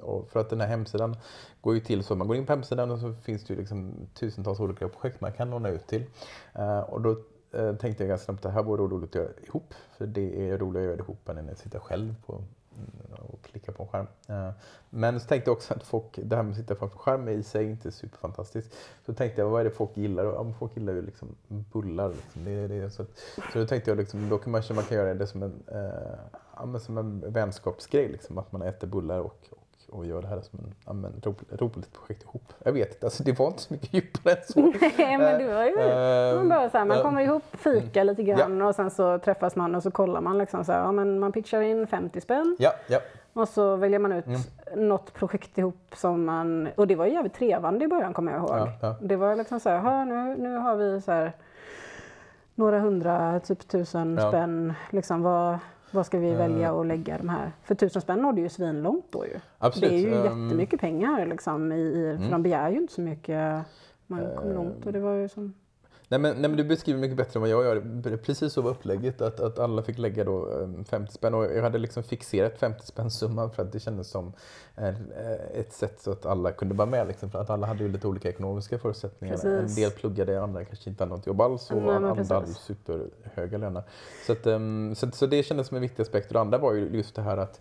Och 0.02 0.28
för 0.30 0.40
att 0.40 0.50
den 0.50 0.60
här 0.60 0.68
hemsidan 0.68 1.16
går 1.60 1.74
ju 1.74 1.80
till 1.80 2.04
så 2.04 2.14
att 2.14 2.18
man 2.18 2.28
går 2.28 2.36
in 2.36 2.46
på 2.46 2.52
hemsidan 2.52 2.90
och 2.90 2.98
så 2.98 3.12
finns 3.12 3.44
det 3.44 3.54
ju 3.54 3.60
liksom 3.60 3.92
tusentals 4.14 4.60
olika 4.60 4.88
projekt 4.88 5.20
man 5.20 5.32
kan 5.32 5.50
låna 5.50 5.68
ut 5.68 5.86
till. 5.86 6.04
Uh, 6.58 6.80
och 6.80 7.00
då 7.00 7.16
tänkte 7.80 8.02
jag 8.02 8.08
ganska 8.08 8.24
snabbt 8.24 8.38
att 8.38 8.42
det 8.42 8.50
här 8.50 8.62
vore 8.62 8.82
roligt 8.82 9.10
att 9.10 9.14
göra 9.14 9.28
ihop. 9.42 9.74
För 9.98 10.06
det 10.06 10.50
är 10.50 10.58
roligare 10.58 10.84
att 10.84 10.88
göra 10.88 10.96
det 10.96 11.02
ihop 11.02 11.28
än 11.28 11.50
att 11.50 11.58
sitta 11.58 11.80
själv 11.80 12.14
på 12.26 12.42
och 13.18 13.42
klicka 13.42 13.72
på 13.72 13.82
en 13.82 13.88
skärm. 13.88 14.06
Eh, 14.28 14.52
men 14.90 15.20
så 15.20 15.26
tänkte 15.26 15.50
jag 15.50 15.56
också 15.56 15.74
att 15.74 15.82
folk, 15.82 16.18
det 16.22 16.36
här 16.36 16.42
med 16.42 16.50
att 16.50 16.56
sitta 16.56 16.74
framför 16.74 16.98
skärm 16.98 17.28
är 17.28 17.32
i 17.32 17.42
sig 17.42 17.64
inte 17.64 17.92
superfantastiskt. 17.92 18.76
Så 19.06 19.14
tänkte 19.14 19.40
jag, 19.40 19.48
vad 19.48 19.60
är 19.60 19.64
det 19.64 19.70
folk 19.70 19.96
gillar? 19.96 20.24
Ja, 20.24 20.52
folk 20.58 20.76
gillar 20.76 20.92
ju 20.92 21.02
liksom 21.02 21.36
bullar. 21.46 22.08
Liksom. 22.08 22.44
Det, 22.44 22.68
det, 22.68 22.90
så, 22.90 23.02
att, 23.02 23.18
så 23.52 23.58
då 23.58 23.66
tänkte 23.66 23.90
jag, 23.90 23.98
liksom, 23.98 24.28
då 24.28 24.38
kanske 24.38 24.74
man 24.74 24.84
kan 24.84 24.96
göra 24.96 25.14
det 25.14 25.26
som 25.26 25.42
en, 25.42 25.62
eh, 25.66 26.18
ja, 26.56 26.78
som 26.78 26.98
en 26.98 27.32
vänskapsgrej. 27.32 28.08
Liksom, 28.08 28.38
att 28.38 28.52
man 28.52 28.62
äter 28.62 28.86
bullar 28.86 29.20
och, 29.20 29.46
och 29.50 29.65
och 29.88 30.06
gör 30.06 30.22
det 30.22 30.28
här 30.28 30.40
som 30.40 30.58
en, 30.58 30.74
ja, 30.86 30.92
men, 30.92 31.12
roligt, 31.24 31.62
roligt 31.62 31.92
projekt 31.92 32.22
ihop. 32.22 32.52
Jag 32.64 32.72
vet 32.72 32.94
inte, 32.94 33.06
alltså, 33.06 33.22
det 33.22 33.38
var 33.38 33.46
inte 33.46 33.62
så 33.62 33.72
mycket 33.74 33.94
djupare 33.94 34.34
än 34.34 34.42
så. 34.48 34.60
Nej, 34.98 35.18
men 35.18 35.38
det 35.38 35.54
var 35.54 35.64
ju 35.64 35.72
uh, 35.72 36.36
man, 36.36 36.48
bara 36.48 36.70
så 36.70 36.78
här, 36.78 36.84
man 36.84 37.02
kommer 37.02 37.22
ihop, 37.22 37.42
fika 37.52 38.02
lite 38.02 38.22
grann 38.22 38.58
ja. 38.58 38.68
och 38.68 38.74
sen 38.74 38.90
så 38.90 39.18
träffas 39.18 39.56
man 39.56 39.74
och 39.74 39.82
så 39.82 39.90
kollar 39.90 40.20
man 40.20 40.38
liksom 40.38 40.64
så 40.64 40.72
här, 40.72 40.80
ja, 40.80 40.92
men 40.92 41.18
man 41.18 41.32
pitchar 41.32 41.60
in 41.60 41.86
50 41.86 42.20
spänn. 42.20 42.56
Ja, 42.58 42.72
ja. 42.86 42.98
Och 43.32 43.48
så 43.48 43.76
väljer 43.76 43.98
man 43.98 44.12
ut 44.12 44.26
mm. 44.26 44.88
något 44.88 45.14
projekt 45.14 45.58
ihop 45.58 45.94
som 45.96 46.24
man, 46.24 46.68
och 46.76 46.86
det 46.86 46.94
var 46.94 47.06
jävligt 47.06 47.34
trevande 47.34 47.84
i 47.84 47.88
början 47.88 48.14
kommer 48.14 48.32
jag 48.32 48.40
ihåg. 48.40 48.68
Ja. 48.80 48.96
Det 49.00 49.16
var 49.16 49.36
liksom 49.36 49.60
så 49.60 49.70
här, 49.70 50.04
nu, 50.04 50.36
nu 50.42 50.56
har 50.56 50.76
vi 50.76 51.00
så 51.00 51.12
här 51.12 51.32
några 52.54 52.80
hundra, 52.80 53.40
typ 53.40 53.68
tusen 53.68 54.20
spänn. 54.28 54.74
Liksom, 54.90 55.22
vad, 55.22 55.58
vad 55.96 56.06
ska 56.06 56.18
vi 56.18 56.34
välja 56.34 56.80
att 56.80 56.86
lägga 56.86 57.18
de 57.18 57.28
här? 57.28 57.52
För 57.62 57.74
tusen 57.74 58.02
spänn 58.02 58.22
nådde 58.22 58.40
ju 58.40 58.48
svinlångt 58.48 59.06
då 59.10 59.26
ju. 59.26 59.40
Absolut. 59.58 59.90
Det 59.90 59.96
är 59.96 60.00
ju 60.00 60.14
um, 60.14 60.24
jättemycket 60.24 60.80
pengar 60.80 61.26
liksom, 61.26 61.72
i, 61.72 61.92
för 61.92 62.24
mm. 62.24 62.30
de 62.30 62.42
begär 62.42 62.70
ju 62.70 62.76
inte 62.76 62.92
så 62.92 63.00
mycket. 63.00 63.64
Man 64.06 64.20
kommer 64.36 64.50
uh, 64.50 64.54
långt 64.54 64.86
och 64.86 64.92
det 64.92 65.00
var 65.00 65.12
ju 65.12 65.28
som 65.28 65.54
Nej 66.08 66.20
men, 66.20 66.36
nej 66.36 66.50
men 66.50 66.56
du 66.56 66.64
beskriver 66.64 67.00
mycket 67.00 67.16
bättre 67.16 67.38
än 67.38 67.40
vad 67.40 67.50
jag 67.50 67.64
gör. 67.64 68.16
Precis 68.16 68.52
så 68.52 68.62
var 68.62 68.70
upplägget, 68.70 69.20
att, 69.20 69.40
att 69.40 69.58
alla 69.58 69.82
fick 69.82 69.98
lägga 69.98 70.24
då 70.24 70.48
50 70.76 70.94
ehm, 70.94 71.06
spänn. 71.06 71.34
Och 71.34 71.44
jag 71.44 71.62
hade 71.62 71.78
liksom 71.78 72.02
fixerat 72.02 72.58
50 72.58 72.86
spänn 72.86 73.10
summan 73.10 73.50
för 73.50 73.62
att 73.62 73.72
det 73.72 73.80
kändes 73.80 74.10
som 74.10 74.32
eh, 74.76 74.94
ett 75.54 75.72
sätt 75.72 76.00
så 76.00 76.12
att 76.12 76.26
alla 76.26 76.52
kunde 76.52 76.74
vara 76.74 76.88
med. 76.88 77.08
Liksom, 77.08 77.30
för 77.30 77.38
att 77.38 77.50
alla 77.50 77.66
hade 77.66 77.84
ju 77.84 77.92
lite 77.92 78.08
olika 78.08 78.28
ekonomiska 78.28 78.78
förutsättningar. 78.78 79.34
Precis. 79.34 79.78
En 79.78 79.82
del 79.82 79.90
pluggade, 79.90 80.42
andra 80.42 80.64
kanske 80.64 80.90
inte 80.90 81.04
hade 81.04 81.14
något 81.14 81.26
jobb 81.26 81.40
alls 81.40 81.70
och 81.70 81.94
andra 81.94 82.34
hade 82.34 82.46
superhöga 82.46 83.58
löner. 83.58 83.82
Så, 84.26 84.32
att, 84.32 84.46
um, 84.46 84.94
så, 84.94 85.10
så 85.10 85.26
det 85.26 85.42
kändes 85.42 85.66
som 85.66 85.76
en 85.76 85.82
viktig 85.82 86.02
aspekt. 86.02 86.26
Och 86.26 86.34
det 86.34 86.40
andra 86.40 86.58
var 86.58 86.72
ju 86.72 86.88
just 86.96 87.14
det 87.14 87.22
här 87.22 87.36
att 87.36 87.60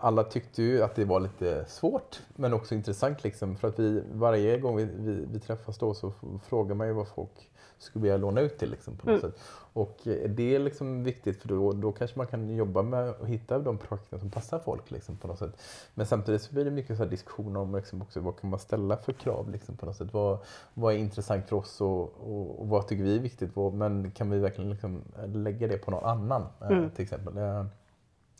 alla 0.00 0.24
tyckte 0.24 0.62
ju 0.62 0.82
att 0.82 0.94
det 0.94 1.04
var 1.04 1.20
lite 1.20 1.64
svårt 1.68 2.20
men 2.36 2.54
också 2.54 2.74
intressant 2.74 3.24
liksom 3.24 3.56
för 3.56 3.68
att 3.68 3.78
vi 3.78 4.02
varje 4.12 4.58
gång 4.58 4.76
vi, 4.76 4.84
vi, 4.84 5.26
vi 5.32 5.40
träffas 5.40 5.78
då 5.78 5.94
så 5.94 6.12
frågar 6.48 6.74
man 6.74 6.86
ju 6.86 6.92
vad 6.92 7.08
folk 7.08 7.50
skulle 7.82 8.02
vilja 8.02 8.16
låna 8.16 8.40
ut 8.40 8.58
till 8.58 8.70
liksom, 8.70 8.96
på 8.96 9.10
något 9.10 9.22
mm. 9.22 9.32
sätt. 9.32 9.40
Och 9.72 10.06
eh, 10.06 10.30
det 10.30 10.54
är 10.54 10.58
liksom 10.58 11.04
viktigt 11.04 11.40
för 11.40 11.48
då, 11.48 11.72
då 11.72 11.92
kanske 11.92 12.18
man 12.18 12.26
kan 12.26 12.56
jobba 12.56 12.82
med 12.82 13.08
att 13.08 13.28
hitta 13.28 13.58
de 13.58 13.78
projekten 13.78 14.20
som 14.20 14.30
passar 14.30 14.58
folk 14.58 14.90
liksom, 14.90 15.16
på 15.16 15.28
något 15.28 15.38
sätt. 15.38 15.60
Men 15.94 16.06
samtidigt 16.06 16.42
så 16.42 16.54
blir 16.54 16.64
det 16.64 16.70
mycket 16.70 16.96
så 16.96 17.04
diskussioner 17.04 17.60
om 17.60 17.74
liksom, 17.74 18.02
också, 18.02 18.20
vad 18.20 18.40
kan 18.40 18.50
man 18.50 18.58
ställa 18.58 18.96
för 18.96 19.12
krav 19.12 19.50
liksom, 19.50 19.76
på 19.76 19.86
något 19.86 19.96
sätt. 19.96 20.12
Vad, 20.12 20.38
vad 20.74 20.94
är 20.94 20.98
intressant 20.98 21.48
för 21.48 21.56
oss 21.56 21.80
och, 21.80 22.02
och, 22.02 22.60
och 22.60 22.68
vad 22.68 22.88
tycker 22.88 23.04
vi 23.04 23.16
är 23.16 23.20
viktigt? 23.20 23.56
Vad, 23.56 23.74
men 23.74 24.10
kan 24.10 24.30
vi 24.30 24.38
verkligen 24.38 24.70
liksom 24.70 25.02
lägga 25.26 25.68
det 25.68 25.78
på 25.78 25.90
någon 25.90 26.04
annan 26.04 26.46
eh, 26.60 26.68
mm. 26.68 26.90
till 26.90 27.02
exempel? 27.02 27.34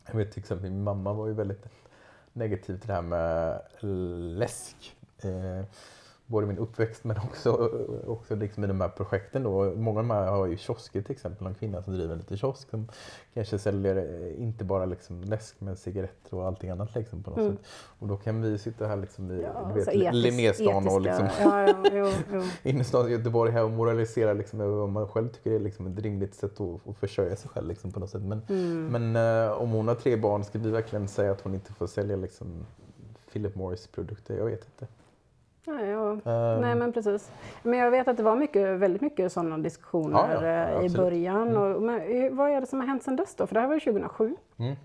Jag 0.06 0.14
vet 0.14 0.32
till 0.32 0.40
exempel 0.40 0.70
min 0.70 0.82
mamma 0.82 1.12
var 1.12 1.26
ju 1.26 1.34
väldigt 1.34 1.66
negativ 2.32 2.78
till 2.78 2.86
det 2.88 2.94
här 2.94 3.02
med 3.02 3.60
läsk. 4.38 4.96
Eh, 5.22 5.64
både 6.26 6.46
min 6.46 6.58
uppväxt 6.58 7.04
men 7.04 7.16
också, 7.16 7.70
också 8.06 8.34
liksom 8.34 8.64
i 8.64 8.66
de 8.66 8.80
här 8.80 8.88
projekten. 8.88 9.42
Då. 9.42 9.74
Många 9.76 10.00
av 10.00 10.04
de 10.04 10.10
här 10.10 10.26
har 10.26 10.46
ju 10.46 10.56
kiosker 10.56 11.02
till 11.02 11.12
exempel. 11.12 11.46
En 11.46 11.54
kvinna 11.54 11.82
som 11.82 11.94
driver 11.94 12.12
en 12.12 12.18
liten 12.18 12.36
kiosk 12.36 12.70
som 12.70 12.88
kanske 13.34 13.58
säljer 13.58 13.96
eh, 13.96 14.42
inte 14.42 14.64
bara 14.64 14.84
liksom 14.84 15.20
läsk 15.20 15.56
men 15.58 15.76
cigaretter 15.76 16.34
och 16.34 16.46
allting 16.46 16.70
annat 16.70 16.94
liksom 16.94 17.22
på 17.22 17.30
något 17.30 17.38
mm. 17.38 17.56
sätt. 17.56 17.66
Och 17.98 18.08
då 18.08 18.16
kan 18.16 18.42
vi 18.42 18.58
sitta 18.58 18.86
här 18.86 18.96
liksom 18.96 19.30
i 19.30 19.42
ja, 19.42 20.10
Linnéstan 20.12 20.88
och 20.88 21.00
liksom 21.00 21.28
ja, 21.40 21.68
ja, 21.92 22.12
innerstan 22.62 23.08
i 23.08 23.12
Göteborg 23.12 23.52
här 23.52 23.64
och 23.64 23.70
moralisera 23.70 24.32
liksom 24.32 24.60
över 24.60 24.76
vad 24.76 24.88
man 24.88 25.08
själv 25.08 25.28
tycker 25.28 25.50
är 25.50 25.60
liksom 25.60 25.86
ett 25.86 25.98
rimligt 25.98 26.34
sätt 26.34 26.60
att, 26.60 26.88
att 26.88 26.96
försörja 26.96 27.36
sig 27.36 27.50
själv 27.50 27.68
liksom 27.68 27.92
på 27.92 28.00
något 28.00 28.10
sätt. 28.10 28.22
Men, 28.22 28.42
mm. 28.48 28.86
men 28.86 29.16
uh, 29.16 29.52
om 29.52 29.70
hon 29.70 29.88
har 29.88 29.94
tre 29.94 30.16
barn, 30.16 30.44
ska 30.44 30.58
vi 30.58 30.70
verkligen 30.70 31.08
säga 31.08 31.32
att 31.32 31.40
hon 31.40 31.54
inte 31.54 31.72
får 31.72 31.86
sälja 31.86 32.16
liksom 32.16 32.66
Philip 33.32 33.54
Morris 33.54 33.86
produkter? 33.86 34.36
Jag 34.36 34.44
vet 34.44 34.64
inte. 34.64 34.86
Nej, 35.66 35.88
ja. 35.88 36.10
um, 36.10 36.20
Nej, 36.60 36.74
men 36.74 36.92
precis. 36.92 37.32
Men 37.62 37.78
jag 37.78 37.90
vet 37.90 38.08
att 38.08 38.16
det 38.16 38.22
var 38.22 38.36
mycket, 38.36 38.78
väldigt 38.78 39.02
mycket 39.02 39.32
sådana 39.32 39.58
diskussioner 39.58 40.34
ja, 40.34 40.46
ja, 40.46 40.80
eh, 40.80 40.86
i 40.86 40.90
början. 40.96 41.48
Mm. 41.48 41.62
Och, 41.62 41.82
men, 41.82 42.00
eh, 42.00 42.32
vad 42.32 42.50
är 42.50 42.60
det 42.60 42.66
som 42.66 42.80
har 42.80 42.86
hänt 42.86 43.02
sedan 43.02 43.16
dess 43.16 43.34
då? 43.34 43.46
För 43.46 43.54
det 43.54 43.60
här 43.60 43.68
var 43.68 43.74
ju 43.74 43.80
2007. 43.80 44.36
Mm. 44.56 44.76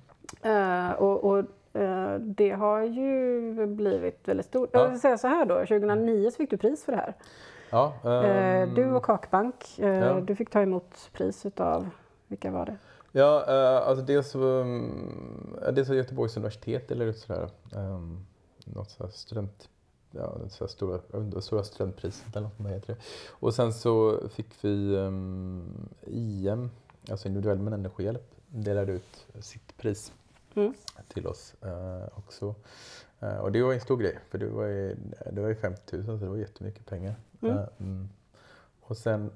Uh, 0.46 0.92
och, 0.92 1.24
och 1.24 1.38
uh, 1.82 2.16
det 2.20 2.52
har 2.52 2.82
ju 2.82 3.66
blivit 3.66 4.28
väldigt 4.28 4.46
stort. 4.46 4.70
Jag 4.74 4.90
vill 4.90 5.00
säga 5.00 5.18
så 5.18 5.28
här 5.28 5.46
då, 5.46 5.56
2009 5.56 6.32
så 6.32 6.38
fick 6.38 6.50
du 6.50 6.58
pris 6.58 6.84
för 6.84 6.92
det 6.92 6.98
här. 6.98 7.14
Ja, 7.70 7.94
um, 8.04 8.76
du 8.76 8.92
och 8.92 9.06
Kakbank, 9.06 9.56
du 10.22 10.36
fick 10.36 10.50
ta 10.50 10.62
emot 10.62 11.10
pris 11.14 11.46
utav, 11.46 11.90
vilka 12.28 12.52
var 12.52 12.66
det? 12.66 12.78
Ja, 13.12 13.44
alltså 13.86 14.06
dels, 14.06 14.36
um, 14.36 15.58
dels 15.74 15.90
Göteborgs 15.90 16.38
universitet 16.38 16.92
eller 16.92 17.12
sådär. 17.12 17.50
Um, 17.76 18.26
något 18.66 18.90
så 18.90 19.04
här 19.04 19.12
student, 19.12 19.70
ja, 20.18 20.50
så 20.50 20.68
stora, 20.68 21.00
stora 21.42 21.64
studentpriset 21.64 22.36
eller 22.36 22.48
något 22.48 22.54
vad 22.58 22.72
heter 22.72 22.94
det. 22.94 23.00
Och 23.30 23.54
sen 23.54 23.74
så 23.74 24.20
fick 24.30 24.48
vi 24.62 24.96
um, 24.96 25.90
IM, 26.06 26.70
alltså 27.10 27.28
individuell 27.28 27.60
människohjälp, 27.60 28.36
delade 28.48 28.92
ut 28.92 29.26
sitt 29.40 29.78
pris 29.78 30.12
Mm. 30.58 30.74
till 31.08 31.28
oss 31.28 31.54
eh, 31.62 32.18
också. 32.18 32.56
Eh, 33.20 33.38
och 33.38 33.52
det 33.52 33.62
var 33.64 33.74
en 33.74 33.82
stor 33.82 33.98
grej, 33.98 34.20
för 34.30 34.38
det 34.38 34.48
var 34.50 34.66
ju, 34.66 34.96
det 35.32 35.42
var 35.42 35.48
ju 35.48 35.56
50 35.56 35.98
000 35.98 36.06
så 36.06 36.26
det 36.26 36.30
var 36.30 36.38
jättemycket 36.38 36.86
pengar. 36.86 37.16
Mm. 37.42 37.58
Eh, 37.58 37.64
mm. 37.80 38.10
Och 38.82 38.98
sen, 38.98 39.32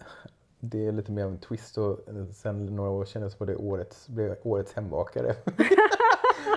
det 0.60 0.88
är 0.88 0.92
lite 0.92 1.12
mer 1.12 1.24
av 1.26 1.32
en 1.32 1.38
twist 1.40 1.78
och 1.78 2.00
sen 2.34 2.66
några 2.66 2.90
år 2.90 3.06
senare 3.06 3.30
så 3.30 3.38
var 3.40 3.48
det 3.48 3.56
årets, 3.56 4.08
blev 4.08 4.36
årets 4.44 4.74
hembakare. 4.74 5.36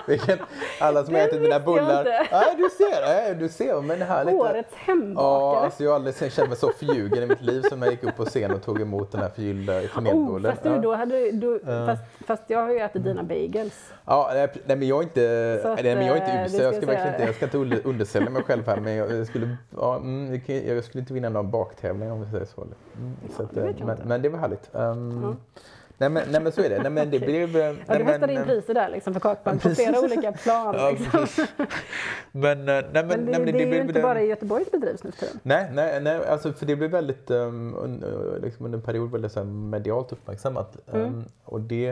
Vilket, 0.07 0.39
alla 0.79 1.03
som 1.03 1.13
Det 1.13 1.19
ätit 1.21 1.41
mina 1.41 1.59
bullar, 1.59 1.99
inte. 1.99 2.27
ja 2.31 2.43
du 2.57 2.69
ser, 2.69 3.27
ja, 3.27 3.33
du 3.33 3.49
ser, 3.49 3.81
men 3.81 3.99
det 3.99 4.05
här 4.05 4.25
lite. 4.25 4.37
Årets 4.37 4.69
Ja, 4.73 4.77
hembakare. 4.93 5.65
alltså 5.65 5.83
jag 5.83 5.91
har 5.91 5.95
aldrig 5.95 6.15
känt 6.33 6.49
mig 6.49 6.57
så 6.57 6.69
förljugen 6.71 7.23
i 7.23 7.25
mitt 7.25 7.41
liv 7.41 7.61
som 7.69 7.79
när 7.79 7.87
jag 7.87 7.93
gick 7.93 8.03
upp 8.03 8.15
på 8.17 8.25
scen 8.25 8.51
och 8.51 8.63
tog 8.63 8.81
emot 8.81 9.11
den 9.11 9.21
här 9.21 9.29
förgyllda 9.29 9.79
Oh, 9.79 9.87
kanelbullen. 9.87 10.51
fast, 10.51 10.63
du, 10.63 10.69
Ja. 10.69 10.77
då 10.77 10.95
hade, 10.95 11.31
du, 11.31 11.59
Ja. 11.65 11.85
fast, 11.85 12.03
fast 12.27 12.43
jag 12.47 12.59
har 12.59 12.69
ju 12.71 12.79
ätit 12.79 13.03
dina 13.03 13.23
bagels. 13.23 13.93
Ja, 14.05 14.29
nej, 14.33 14.47
nej 14.65 14.77
men 14.77 14.87
jag 14.87 14.99
är 14.99 15.03
inte, 15.03 15.61
att, 15.63 15.83
nej, 15.83 15.95
men 15.95 16.05
jag 16.05 16.17
är 16.17 16.21
eh, 16.21 16.27
inte 16.27 16.37
det 16.37 16.45
usel. 16.45 16.49
ska 16.59 16.63
Jag 16.63 16.75
ska 16.75 16.85
verkligen 16.85 17.13
inte, 17.13 17.25
jag 17.25 17.35
ska 17.35 17.45
inte 17.45 17.57
under- 17.57 17.87
undersälja 17.87 18.29
mig 18.29 18.43
själv 18.43 18.67
här 18.67 18.77
men 18.79 18.95
jag, 18.95 19.27
skulle, 19.27 19.57
ja, 19.77 19.95
mm, 19.95 20.41
jag 20.47 20.83
skulle 20.83 20.99
inte 21.01 21.13
vinna 21.13 21.29
någon 21.29 21.51
baktävling 21.51 22.11
om 22.11 22.23
vi 22.23 22.31
säger 22.31 22.45
så. 22.45 22.61
Mm, 22.61 23.15
så 23.37 23.43
att, 23.43 23.53
det 23.55 23.61
eh, 23.61 23.85
men, 23.85 23.97
men 24.05 24.21
det 24.21 24.29
var 24.29 24.39
härligt. 24.39 24.69
Um, 24.71 25.21
Ja. 25.23 25.35
Nej, 25.97 26.09
men, 26.09 26.23
nej 26.31 26.41
men 26.41 26.51
så 26.51 26.61
är 26.61 26.69
det. 26.69 26.81
Nej, 26.81 26.91
men 26.91 27.09
det 27.11 27.19
blev... 27.29 27.57
eh, 27.57 27.75
Ja, 27.87 27.97
du 27.97 28.03
hästade 28.03 28.33
in 28.33 28.39
men, 28.39 28.47
priser 28.47 28.73
där 28.73 28.89
liksom 28.89 29.13
för 29.13 29.19
kakband 29.19 29.61
på 29.61 29.69
flera 29.75 29.99
olika 29.99 30.31
plan. 30.31 30.75
Ja, 30.77 30.89
liksom. 30.91 31.45
Men, 32.31 32.59
eh, 32.59 32.65
nej, 32.65 32.83
men, 32.93 33.07
Men 33.07 33.25
det, 33.25 33.31
nej, 33.31 33.39
men 33.39 33.53
det, 33.53 33.63
är 33.63 33.67
ju 33.73 33.81
inte 33.81 33.93
den- 33.93 34.01
bara 34.01 34.21
i 34.21 34.25
Göteborg 34.27 34.65
det 34.71 34.77
bedrivs 34.79 35.03
nu 35.03 35.11
för 35.11 35.19
tiden. 35.19 35.39
Nej, 35.43 35.69
nej, 35.73 36.01
nej 36.01 36.27
alltså 36.27 36.53
för 36.53 36.65
det 36.65 36.75
blev 36.75 36.91
väldigt 36.91 37.31
um, 37.31 37.75
uh, 38.03 38.39
liksom 38.43 38.65
under 38.65 38.77
en 38.79 38.83
period 38.85 39.11
väldigt 39.11 39.31
så 39.31 39.39
här, 39.39 39.47
medialt 39.47 40.11
uppmärksammat. 40.11 40.77
Um, 40.85 41.01
Mm. 41.01 41.23
och, 41.45 41.61
det, 41.61 41.87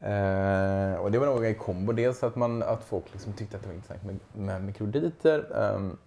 eh, 0.00 0.94
och 1.00 1.10
det 1.10 1.18
var 1.18 1.26
nog 1.26 1.44
en 1.44 1.54
kombo. 1.54 1.92
Dels 1.92 2.22
att, 2.22 2.36
man, 2.36 2.62
att 2.62 2.84
folk 2.84 3.04
liksom 3.12 3.32
tyckte 3.32 3.56
att 3.56 3.62
det 3.62 3.68
var 3.68 3.74
intressant 3.74 4.02
med, 4.04 4.18
med 4.32 4.62
mikrokrediter. 4.64 5.46
Um, 5.74 5.98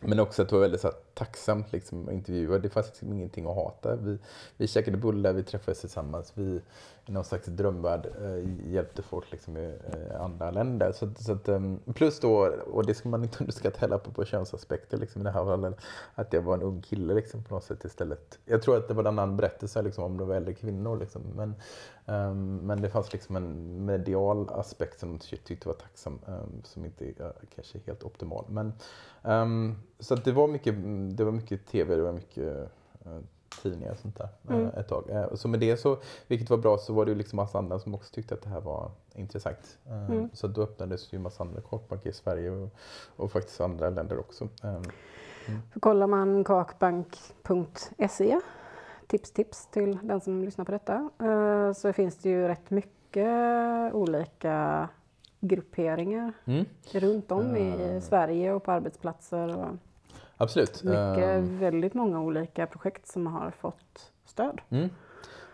men 0.00 0.20
också 0.20 0.42
att 0.42 0.48
det 0.48 0.54
var 0.54 0.60
väldigt 0.62 0.80
så 0.80 0.86
här, 0.88 0.96
tacksamt 1.14 1.72
liksom, 1.72 2.08
att. 2.08 2.62
Det 2.62 2.68
fanns 2.68 2.86
liksom 2.86 3.12
ingenting 3.12 3.46
att 3.46 3.56
hata. 3.56 3.96
Vi, 3.96 4.18
vi 4.56 4.66
käkade 4.66 4.96
bullar, 4.96 5.32
vi 5.32 5.42
träffades 5.42 5.80
tillsammans. 5.80 6.32
Vi 6.34 6.60
i 7.06 7.12
någon 7.12 7.24
slags 7.24 7.46
drömvärld 7.46 8.06
eh, 8.22 8.72
hjälpte 8.72 9.02
folk 9.02 9.32
liksom, 9.32 9.56
i 9.56 9.78
eh, 9.92 10.20
andra 10.20 10.50
länder. 10.50 10.92
Så, 10.92 11.10
så 11.18 11.32
att, 11.32 11.48
um, 11.48 11.80
plus 11.94 12.20
då, 12.20 12.38
och 12.72 12.86
det 12.86 12.94
ska 12.94 13.08
man 13.08 13.22
inte 13.22 13.38
underskatta 13.40 13.78
heller 13.80 13.98
på, 13.98 14.12
på 14.12 14.24
könsaspekter 14.24 14.98
liksom, 14.98 15.20
i 15.20 15.24
det 15.24 15.30
här 15.30 15.44
fallet, 15.44 15.76
att 16.14 16.32
jag 16.32 16.42
var 16.42 16.54
en 16.54 16.62
ung 16.62 16.82
kille 16.82 17.14
liksom, 17.14 17.44
på 17.44 17.54
något 17.54 17.64
sätt 17.64 17.84
istället. 17.84 18.38
Jag 18.44 18.62
tror 18.62 18.76
att 18.76 18.88
det 18.88 18.94
var 18.94 19.02
en 19.02 19.06
annan 19.06 19.36
berättelse 19.36 19.82
liksom, 19.82 20.04
om 20.04 20.16
de 20.16 20.28
var 20.28 20.34
äldre 20.34 20.54
kvinnor. 20.54 20.98
Liksom. 20.98 21.22
Men, 21.34 21.54
um, 22.06 22.56
men 22.56 22.82
det 22.82 22.90
fanns 22.90 23.12
liksom 23.12 23.36
en 23.36 23.84
medial 23.84 24.48
aspekt 24.52 25.00
som 25.00 25.18
jag 25.30 25.44
tyckte 25.44 25.68
var 25.68 25.74
tacksam, 25.74 26.20
um, 26.26 26.62
som 26.62 26.84
inte 26.84 27.04
är 27.04 27.14
eh, 27.20 27.30
kanske 27.54 27.78
helt 27.86 28.04
optimal. 28.04 28.44
Men, 28.48 28.72
så 29.98 30.14
det 30.14 30.32
var 30.32 30.48
mycket, 30.48 30.74
det 31.16 31.24
var 31.24 31.32
mycket 31.32 31.66
tv, 31.66 31.96
det 31.96 32.02
var 32.02 32.12
mycket 32.12 32.70
eh, 33.04 33.18
tidningar 33.62 33.92
och 33.92 33.98
sånt 33.98 34.16
där 34.18 34.28
eh, 34.48 34.54
Mm. 34.56 34.66
ett 34.68 34.88
tag. 34.88 35.10
Eh, 35.10 35.34
Så 35.34 35.48
med 35.48 35.60
det 35.60 35.76
så, 35.76 35.98
vilket 36.26 36.50
var 36.50 36.56
bra, 36.56 36.78
så 36.78 36.92
var 36.92 37.04
det 37.04 37.10
ju 37.12 37.18
liksom 37.18 37.36
massa 37.36 37.58
andra 37.58 37.78
som 37.78 37.94
också 37.94 38.14
tyckte 38.14 38.34
att 38.34 38.42
det 38.42 38.48
här 38.48 38.60
var 38.60 38.90
intressant. 39.14 39.78
Eh, 39.86 40.10
Mm. 40.10 40.28
Så 40.32 40.46
då 40.46 40.62
öppnades 40.62 41.12
ju 41.12 41.18
massa 41.18 41.42
andra 41.44 41.60
kakbanker 41.70 42.10
i 42.10 42.12
Sverige 42.12 42.50
och, 42.50 42.68
och 43.16 43.32
faktiskt 43.32 43.60
andra 43.60 43.90
länder 43.90 44.18
också. 44.18 44.48
För 45.72 45.80
kollar 45.80 46.06
man 46.06 46.44
kakbank.se, 46.44 48.40
tips 49.06 49.30
tips 49.30 49.66
till 49.66 49.98
den 50.02 50.20
som 50.20 50.44
lyssnar 50.44 50.64
på 50.64 50.72
detta, 50.72 51.10
så 51.76 51.92
finns 51.92 52.16
det 52.16 52.28
ju 52.28 52.48
rätt 52.48 52.70
mycket 52.70 53.28
olika 53.94 54.88
grupperingar 55.40 56.32
Mm. 56.44 56.64
runt 56.92 57.32
om 57.32 57.56
i. 57.56 58.00
Sverige 58.02 58.52
och 58.52 58.62
på 58.62 58.72
arbetsplatser. 58.72 59.56
Och 59.58 59.66
Absolut. 60.36 60.82
mycket, 60.84 61.18
Eh, 61.18 61.40
väldigt 61.40 61.94
många 61.94 62.20
olika 62.20 62.66
projekt 62.66 63.06
som 63.08 63.26
har 63.26 63.50
fått 63.50 64.12
stöd. 64.24 64.60
Mm. 64.70 64.88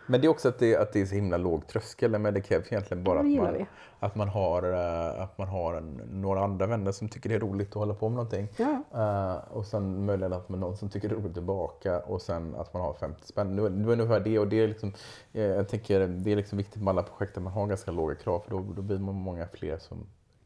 Men 0.07 0.21
det 0.21 0.27
är 0.27 0.29
också 0.29 0.47
att 0.49 0.59
det, 0.59 0.75
att 0.75 0.93
det 0.93 1.01
är 1.01 1.05
så 1.05 1.15
himla 1.15 1.37
låg 1.37 1.67
tröskel. 1.67 2.19
Men 2.19 2.33
det 2.33 2.41
krävs 2.41 2.71
egentligen 2.71 3.03
bara 3.03 3.19
att 3.19 3.25
man, 3.43 3.55
att 3.99 4.15
man 4.15 4.27
har, 4.29 4.63
eh, 4.73 5.21
att 5.23 5.37
man 5.37 5.47
har 5.47 5.73
en, 5.75 6.01
några 6.11 6.43
andra 6.43 6.65
vänner 6.67 6.91
som 6.91 7.09
tycker 7.09 7.29
det 7.29 7.35
är 7.35 7.39
roligt 7.39 7.69
att 7.69 7.75
hålla 7.75 7.93
på 7.93 8.09
med 8.09 8.15
någonting. 8.15 8.47
Ja. 8.57 8.83
Eh, 8.93 9.57
och 9.57 9.65
sen 9.65 10.05
möjligen 10.05 10.33
att 10.33 10.49
man 10.49 10.59
någon 10.59 10.77
som 10.77 10.89
tycker 10.89 11.09
det 11.09 11.15
är 11.15 11.19
roligt 11.19 11.33
tillbaka 11.33 11.99
och 11.99 12.21
sen 12.21 12.55
att 12.55 12.73
man 12.73 12.81
har 12.81 12.93
50 12.93 13.27
spänn. 13.27 13.55
Det 13.55 13.61
var- 13.61 13.69
ungefär 13.69 14.19
det 14.19 14.39
och 14.39 14.47
det 14.47 14.59
är 14.63 14.67
liksom, 14.67 14.93
eh, 15.33 15.41
jag 15.43 15.69
tänker 15.69 16.07
det 16.07 16.31
är 16.31 16.35
liksom 16.35 16.57
viktigt 16.57 16.81
med 16.83 16.91
alla 16.91 17.03
projekt 17.03 17.37
att 17.37 17.43
man 17.43 17.53
har 17.53 17.67
ganska 17.67 17.91
låga 17.91 18.15
krav 18.15 18.39
för 18.39 18.51
då, 18.51 18.65
då 18.75 18.81
blir 18.81 18.97
man 18.99 19.15
många 19.15 19.47
fler 19.47 19.77
som 19.77 19.97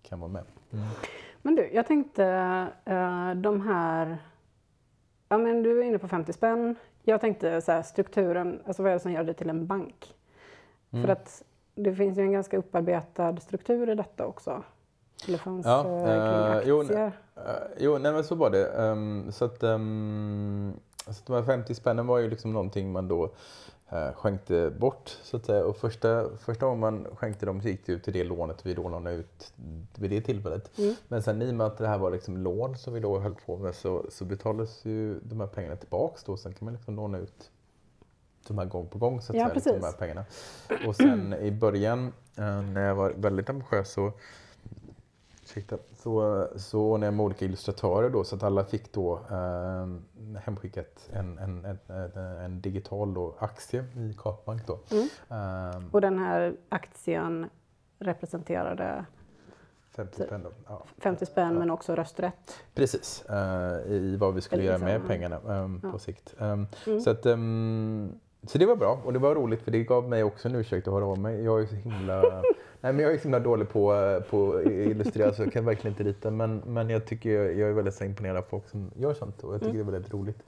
kan 0.04 0.19
vara 0.19 0.32
med. 0.32 0.43
Men 1.45 1.55
du, 1.55 1.69
jag 1.73 1.86
tänkte 1.86 2.25
eh, 2.86 3.31
de 3.36 3.62
här... 3.62 4.17
Ja, 5.29 5.38
men 5.38 5.63
du 5.63 5.79
är 5.79 5.84
inne 5.84 5.97
på 5.97 6.08
50 6.08 6.34
spänn. 6.34 6.75
Jag 7.03 7.21
tänkte 7.21 7.62
så 7.62 7.71
här, 7.71 7.81
strukturen, 7.81 8.62
alltså 8.65 8.84
vad 8.84 8.91
är 8.91 8.93
det 8.93 8.99
som 8.99 9.12
gör 9.12 9.23
det 9.23 9.34
till 9.34 9.49
en 9.49 9.67
bank? 9.67 10.15
Mm. 10.91 11.05
För 11.05 11.12
att 11.12 11.43
det 11.75 11.95
finns 11.95 12.17
ju 12.17 12.21
en 12.21 12.31
ganska 12.31 12.58
upparbetad 12.58 13.38
struktur 13.38 13.89
i 13.89 13.95
detta 13.95 14.25
också. 14.25 14.63
Det 15.27 15.38
fanns 15.38 15.65
Ja, 15.65 15.79
eh, 15.79 16.05
kring 16.05 16.58
eh, 16.58 16.62
jo, 16.65 16.81
aktier. 16.81 17.12
Eh, 17.36 17.43
jo, 17.77 17.97
nej 17.97 18.12
men 18.13 18.23
så 18.23 18.36
var 18.36 18.49
det. 18.49 18.67
Ehm, 18.67 19.31
så 19.31 19.45
att, 19.45 19.63
um, 19.63 20.73
så 21.05 21.10
att 21.10 21.25
de 21.25 21.34
här 21.34 21.43
50 21.43 21.75
spännen 21.75 22.08
var 22.08 22.19
ju 22.19 22.29
liksom 22.29 22.53
någonting 22.53 22.91
man 22.91 23.08
då 23.08 23.29
skänkte 24.15 24.71
bort. 24.80 25.10
Så 25.24 25.38
att 25.38 25.45
säga. 25.45 25.65
Och 25.65 25.78
första, 25.78 26.38
första 26.38 26.65
gången 26.65 26.80
man 26.80 27.08
skänkte 27.15 27.45
dem 27.45 27.62
så 27.62 27.67
gick 27.67 27.86
det 27.86 27.91
ut 27.91 28.04
till 28.04 28.13
det 28.13 28.24
lånet 28.24 28.65
vi 28.65 28.74
då 28.74 28.89
lånade 28.89 29.15
ut 29.15 29.54
vid 29.95 30.12
det 30.12 30.21
tillfället. 30.21 30.78
Mm. 30.78 30.95
Men 31.08 31.24
sen 31.24 31.41
i 31.41 31.52
och 31.52 31.56
med 31.56 31.67
att 31.67 31.78
det 31.78 31.88
här 31.88 31.98
var 31.98 32.12
liksom 32.12 32.38
lån 32.38 32.78
som 32.78 32.93
vi 32.93 33.00
då 33.00 33.19
höll 33.19 33.36
på 33.45 33.58
med 33.58 33.76
så, 33.76 34.06
så 34.10 34.26
betalades 34.26 34.86
ju 34.86 35.19
de 35.19 35.39
här 35.39 35.48
pengarna 35.48 35.76
tillbaks 35.76 36.24
då. 36.24 36.38
Sen 36.38 36.54
kan 36.54 36.65
man 36.65 36.74
liksom 36.74 36.95
låna 36.95 37.17
ut 37.17 37.52
de 38.48 38.58
här 38.58 38.65
gång 38.65 38.88
på 38.88 38.98
gång 38.98 39.21
så 39.21 39.32
att 39.32 39.38
Ja, 39.38 39.43
säga, 39.43 39.54
liksom, 39.54 39.74
de 39.74 39.80
precis. 39.80 40.00
här 40.00 40.00
pengarna. 40.08 40.26
Och 40.88 40.95
sen 40.95 41.34
i 41.34 41.52
början 41.52 42.13
eh, 42.38 42.62
när 42.62 42.88
jag 42.88 42.95
var 42.95 43.13
väldigt 43.17 43.50
ambitiös 43.50 43.91
så 43.91 44.12
Ursäkta. 45.56 45.78
Så, 45.98 46.48
så 46.56 46.98
när 46.98 47.08
jag 47.08 47.13
med 47.13 47.24
olika 47.24 47.46
illustratörer 47.46 48.10
då, 48.10 48.24
så 48.24 48.36
att 48.36 48.44
alla 48.44 48.63
fick 48.65 48.94
då 48.94 49.20
eh, 49.32 49.88
hemskickat 50.39 51.10
en, 51.13 51.38
en, 51.38 51.65
en, 51.65 52.18
en, 52.18 52.62
digital 52.62 53.13
då, 53.13 53.36
aktie 53.39 53.82
i 53.82 54.15
Kakbank 54.18 54.68
då. 54.68 54.80
Mm. 54.91 55.08
Eh, 55.30 55.84
Och 55.91 56.02
den 56.02 56.20
här 56.20 56.56
aktien 56.70 57.50
representerade 58.00 59.06
50 59.96 60.24
spänn 60.24 60.44
då. 60.44 60.52
Ja. 60.68 60.84
50 60.98 61.26
spänn 61.26 61.54
Ja. 61.54 61.60
men 61.60 61.72
också 61.72 61.96
rösträtt. 61.96 62.60
Precis, 62.74 63.26
eh, 63.30 63.91
i 63.91 64.18
vad 64.20 64.34
vi 64.34 64.41
skulle 64.41 64.62
Eller 64.62 64.72
göra 64.72 64.84
med 64.84 64.94
liksom, 64.94 65.08
pengarna 65.08 65.36
eh, 65.36 65.70
ja. 65.84 65.91
på 65.91 66.00
sikt. 66.00 66.36
Eh, 66.39 66.46
Mm. 66.88 67.02
Så, 67.02 67.10
att, 67.10 67.26
ehm, 67.26 68.20
så 68.48 68.58
det 68.58 68.65
var 68.65 68.76
bra 68.76 69.02
och 69.06 69.13
det 69.13 69.20
var 69.20 69.36
roligt 69.36 69.62
för 69.62 69.72
det 69.72 69.84
gav 69.84 70.10
mig 70.10 70.24
också 70.24 70.48
en 70.48 70.56
ursäkt 70.56 70.88
att 70.88 70.94
höra 70.94 71.06
av 71.06 71.20
mig. 71.20 71.44
Jag 71.44 71.62
är 71.62 71.65
så 71.65 71.76
himla, 71.76 72.22
nej, 72.86 72.93
men 72.93 73.04
jag 73.04 73.13
är 73.13 73.17
så 73.17 73.24
himla 73.24 73.39
dålig 73.39 73.69
på, 73.69 73.93
eh, 73.93 74.21
på 74.24 74.54
att 74.54 74.65
illustrera 74.65 75.34
så 75.34 75.43
jag 75.43 75.54
kan 75.54 75.65
verkligen 75.65 75.93
inte 75.93 76.04
rita. 76.04 76.32
Men, 76.32 76.62
men 76.65 76.89
jag 76.89 77.06
tycker 77.06 77.30
jag 77.30 77.69
är 77.69 77.74
väldigt 77.74 77.93
så 77.93 78.04
imponerad 78.04 78.38
av 78.38 78.41
folk 78.41 78.67
som 78.69 78.91
gör 78.95 79.13
sånt 79.13 79.43
och 79.43 79.54
jag 79.54 79.62
tycker 79.62 79.74
Mm. 79.74 79.86
det 79.86 79.89
är 79.91 79.91
väldigt 79.91 80.13
roligt. 80.13 80.43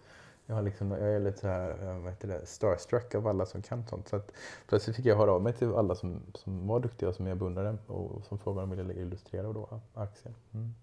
Jag, 0.45 0.55
har 0.55 0.61
liksom, 0.61 0.91
jag 0.91 1.15
är 1.15 1.19
lite 1.19 1.37
så 1.39 1.47
här, 1.47 1.69
eh, 1.69 1.99
vad 1.99 2.11
heter 2.11 2.27
det, 2.27 2.45
starstruck 2.45 3.15
av 3.15 3.27
alla 3.27 3.45
som 3.45 3.61
kan 3.61 3.83
sånt. 3.87 4.07
Så 4.07 4.15
att 4.15 4.31
plötsligt 4.67 4.95
fick 4.95 5.05
jag 5.05 5.15
höra 5.15 5.31
av 5.31 5.41
mig 5.41 5.53
till 5.53 5.73
alla 5.75 5.95
som, 5.95 6.19
som 6.33 6.67
var 6.67 6.79
duktiga 6.79 7.09
och 7.09 7.15
som 7.15 7.27
jag 7.27 7.37
beundrade 7.37 7.77
och 7.87 8.25
som 8.25 8.37
frågade 8.39 8.63
om 8.63 8.69
de 8.69 8.75
ville 8.75 8.93
illustrera 9.01 9.53
då, 9.53 9.79
aktien. 9.93 10.35
Mm. 10.53 10.73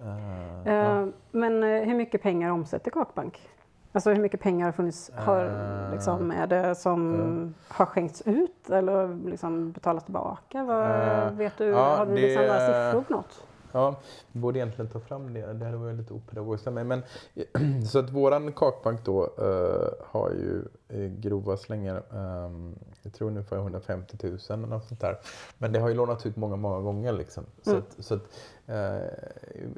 Eh, 0.00 0.72
ja. 0.72 1.02
Eh, 1.02 1.08
Men 1.30 1.62
hur 1.62 1.94
mycket 1.94 2.22
pengar 2.22 2.50
omsätter 2.50 2.90
Kakbank? 2.90 3.48
Alltså 3.92 4.10
hur 4.10 4.22
mycket 4.22 4.40
pengar 4.40 4.64
har 4.66 4.72
funnits, 4.72 5.10
har, 5.14 5.44
Eh, 5.46 5.92
liksom, 5.92 6.30
är 6.30 6.46
det 6.46 6.74
som 6.74 7.54
har 7.68 7.86
skänkts 7.86 8.22
ut 8.26 8.70
eller 8.70 9.26
liksom 9.30 9.72
betalats 9.72 10.04
tillbaka? 10.04 10.64
Vad, 10.64 10.84
Eh, 10.90 11.32
vet 11.32 11.58
du, 11.58 11.64
ja, 11.64 11.96
har 11.96 12.06
du 12.06 12.14
det- 12.14 12.20
liksom 12.20 12.42
några 12.46 12.60
siffror 12.66 13.02
på 13.02 13.12
något? 13.12 13.42
Ja, 13.72 13.94
vi 14.32 14.40
borde 14.40 14.58
egentligen 14.58 14.90
ta 14.90 15.00
fram 15.00 15.34
det. 15.34 15.52
Det 15.52 15.64
här 15.64 15.72
var 15.72 15.88
ju 15.88 15.96
lite 15.96 16.14
opedagogiskt 16.14 16.66
av 16.66 16.72
mig. 16.72 16.84
Men, 16.84 17.02
så 17.86 17.98
att 17.98 18.10
våran 18.10 18.52
kakbank 18.52 19.04
då 19.04 19.22
eh, 19.24 20.06
har 20.10 20.30
ju 20.30 20.62
i 20.88 21.08
grova 21.08 21.56
slängar. 21.56 22.02
Um, 22.10 22.74
jag 23.02 23.12
tror 23.12 23.28
ungefär 23.28 23.56
150 23.56 24.16
000 24.22 24.38
eller 24.50 24.66
något 24.66 24.84
sånt 24.88 25.00
där. 25.00 25.18
Men 25.58 25.72
det 25.72 25.78
har 25.78 25.88
ju 25.88 25.94
lånats 25.94 26.26
ut 26.26 26.36
många, 26.36 26.56
många 26.56 26.80
gånger 26.80 27.12
liksom. 27.12 27.44
Så, 27.62 27.70
Mm. 27.70 27.82
att, 27.98 28.04
så 28.04 28.14
att, 28.14 28.22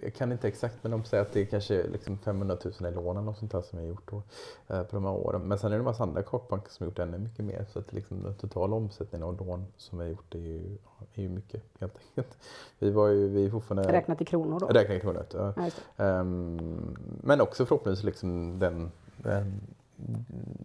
jag 0.03 0.15
kan 0.17 0.33
inte 0.33 0.49
exakt 0.49 0.75
men 0.83 0.93
de 0.93 1.05
säger 1.05 1.23
att 1.23 1.33
det 1.33 1.41
är 1.41 1.45
kanske 1.45 1.83
liksom 1.83 2.19
500 2.19 2.57
000 2.81 2.93
i 2.93 2.95
lån 2.95 3.17
eller 3.17 3.33
sånt 3.33 3.53
där 3.53 3.63
som 3.63 3.79
jag 3.79 3.89
gjort 3.89 4.11
då, 4.11 4.23
eh, 4.75 4.83
på 4.83 4.97
de 4.97 5.05
här 5.05 5.13
åren. 5.13 5.43
Men 5.43 5.59
sen 5.59 5.73
är 5.73 5.77
det 5.77 5.81
en 5.81 5.85
massa 5.85 6.03
andra 6.03 6.23
kakbanker 6.23 6.71
som 6.71 6.85
har 6.85 6.91
gjort 6.91 6.99
ännu 6.99 7.19
mycket 7.19 7.45
mer. 7.45 7.67
Så 7.73 7.79
att 7.79 7.93
liksom 7.93 8.23
den 8.23 8.35
totala 8.35 8.77
omsättningen 8.77 9.29
av 9.29 9.47
lån 9.47 9.67
som 9.77 9.99
vi 9.99 10.05
har 10.05 10.11
gjort 10.11 10.35
är 10.35 10.39
ju, 10.39 10.77
är 11.15 11.23
ju 11.23 11.29
mycket 11.29 11.63
helt 11.81 11.97
enkelt. 11.97 12.39
Vi 12.79 12.91
var 12.91 13.09
ju, 13.09 13.29
vi 13.29 13.51
fortfarande... 13.51 13.93
Räknat 13.93 14.21
i 14.21 14.25
kronor 14.25 14.61
då? 14.61 14.67
Räkna 14.67 14.95
i 14.95 15.01
kronor. 15.01 15.25
Ja. 15.33 15.53
Ja. 15.57 16.05
Ehm, 16.05 16.97
men 17.23 17.41
också 17.41 17.67
förhoppningsvis 17.67 18.05
liksom 18.05 18.59
den, 18.59 18.91
den 19.17 19.61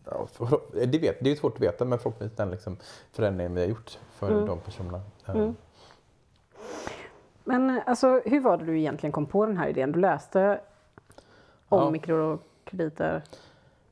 ja, 0.06 0.28
för, 0.32 0.60
det, 0.86 1.00
vet, 1.00 1.18
det 1.22 1.32
är 1.32 1.36
svårt 1.36 1.56
att 1.56 1.62
veta 1.62 1.86
men 1.86 2.00
förhoppningsvis 2.00 2.38
den 2.38 2.52
liksom 2.52 2.78
förändringen 3.12 3.54
vi 3.56 3.62
har 3.62 3.68
gjort 3.68 4.00
för 4.12 4.32
Mm. 4.32 4.46
de 4.46 4.60
personerna. 4.60 5.02
Mm. 5.28 5.56
Men 7.46 7.82
alltså, 7.86 8.22
hur 8.26 8.40
var 8.40 8.58
det 8.58 8.66
du 8.66 8.80
egentligen 8.80 9.12
kom 9.12 9.26
på 9.26 9.46
den 9.46 9.58
här 9.58 9.68
idén? 9.68 9.92
Du 9.92 10.00
läste 10.00 10.60
om 11.70 11.80
Ja. 11.84 11.90
mikrokrediter. 11.90 13.22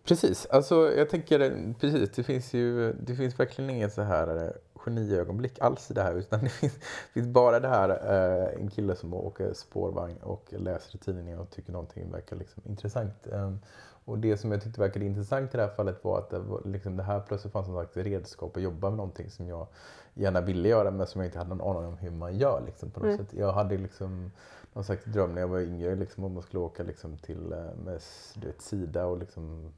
Precis, 0.03 0.45
alltså 0.45 0.75
jag 0.75 1.09
tänker 1.09 1.73
precis, 1.79 2.09
det 2.15 2.23
finns 2.23 2.53
ju 2.53 2.93
det 2.93 3.15
finns 3.15 3.39
verkligen 3.39 3.69
inget 3.69 3.93
så 3.93 4.01
här 4.01 4.53
geniögonblick 4.85 5.59
alls 5.61 5.91
i 5.91 5.93
det 5.93 6.01
här 6.01 6.15
utan 6.15 6.39
det 6.43 6.49
finns, 6.49 6.73
det 6.73 7.13
finns 7.13 7.27
bara 7.27 7.59
det 7.59 7.67
här 7.67 7.89
eh, 7.89 8.61
en 8.61 8.69
kille 8.69 8.95
som 8.95 9.13
åker 9.13 9.53
spårvagn 9.53 10.17
och 10.17 10.53
läser 10.57 10.95
i 10.95 10.97
tidningen 10.97 11.39
och 11.39 11.49
tycker 11.49 11.71
någonting 11.71 12.11
verkar 12.11 12.35
liksom 12.35 12.63
intressant. 12.65 13.27
Ehm, 13.27 13.59
och 14.05 14.17
det 14.17 14.37
som 14.37 14.51
jag 14.51 14.63
tyckte 14.63 14.81
verkade 14.81 15.05
intressant 15.05 15.53
i 15.53 15.57
det 15.57 15.63
här 15.63 15.69
fallet 15.69 16.03
var 16.03 16.19
att 16.19 16.29
det, 16.29 16.39
var, 16.39 16.61
liksom, 16.65 16.97
det 16.97 17.03
här 17.03 17.19
plötsligt 17.19 17.53
fanns 17.53 17.65
som 17.65 17.75
sagt 17.75 17.97
redskap 17.97 18.57
att 18.57 18.63
jobba 18.63 18.89
med 18.89 18.97
någonting 18.97 19.29
som 19.29 19.47
jag 19.47 19.67
gärna 20.13 20.41
ville 20.41 20.69
göra 20.69 20.91
men 20.91 21.07
som 21.07 21.21
jag 21.21 21.27
inte 21.27 21.37
hade 21.37 21.55
någon 21.55 21.77
aning 21.77 21.89
om 21.89 21.97
hur 21.97 22.11
man 22.11 22.37
gör. 22.37 22.63
Liksom, 22.65 22.91
på 22.91 22.99
något 22.99 23.07
Nej. 23.07 23.17
sätt. 23.17 23.33
Jag 23.33 23.53
hade 23.53 23.77
liksom 23.77 24.31
någon 24.73 24.83
slags 24.83 25.05
dröm 25.05 25.33
när 25.33 25.41
jag 25.41 25.47
var 25.47 25.59
yngre 25.59 25.95
liksom, 25.95 26.23
om 26.23 26.33
man 26.33 26.43
skulle 26.43 26.59
åka 26.63 26.83
liksom, 26.83 27.17
till 27.17 27.51
eh, 27.51 27.75
med, 27.85 28.01
du 28.35 28.47
vet, 28.47 28.61
Sida 28.61 29.05
och 29.05 29.17
liksom, 29.17 29.71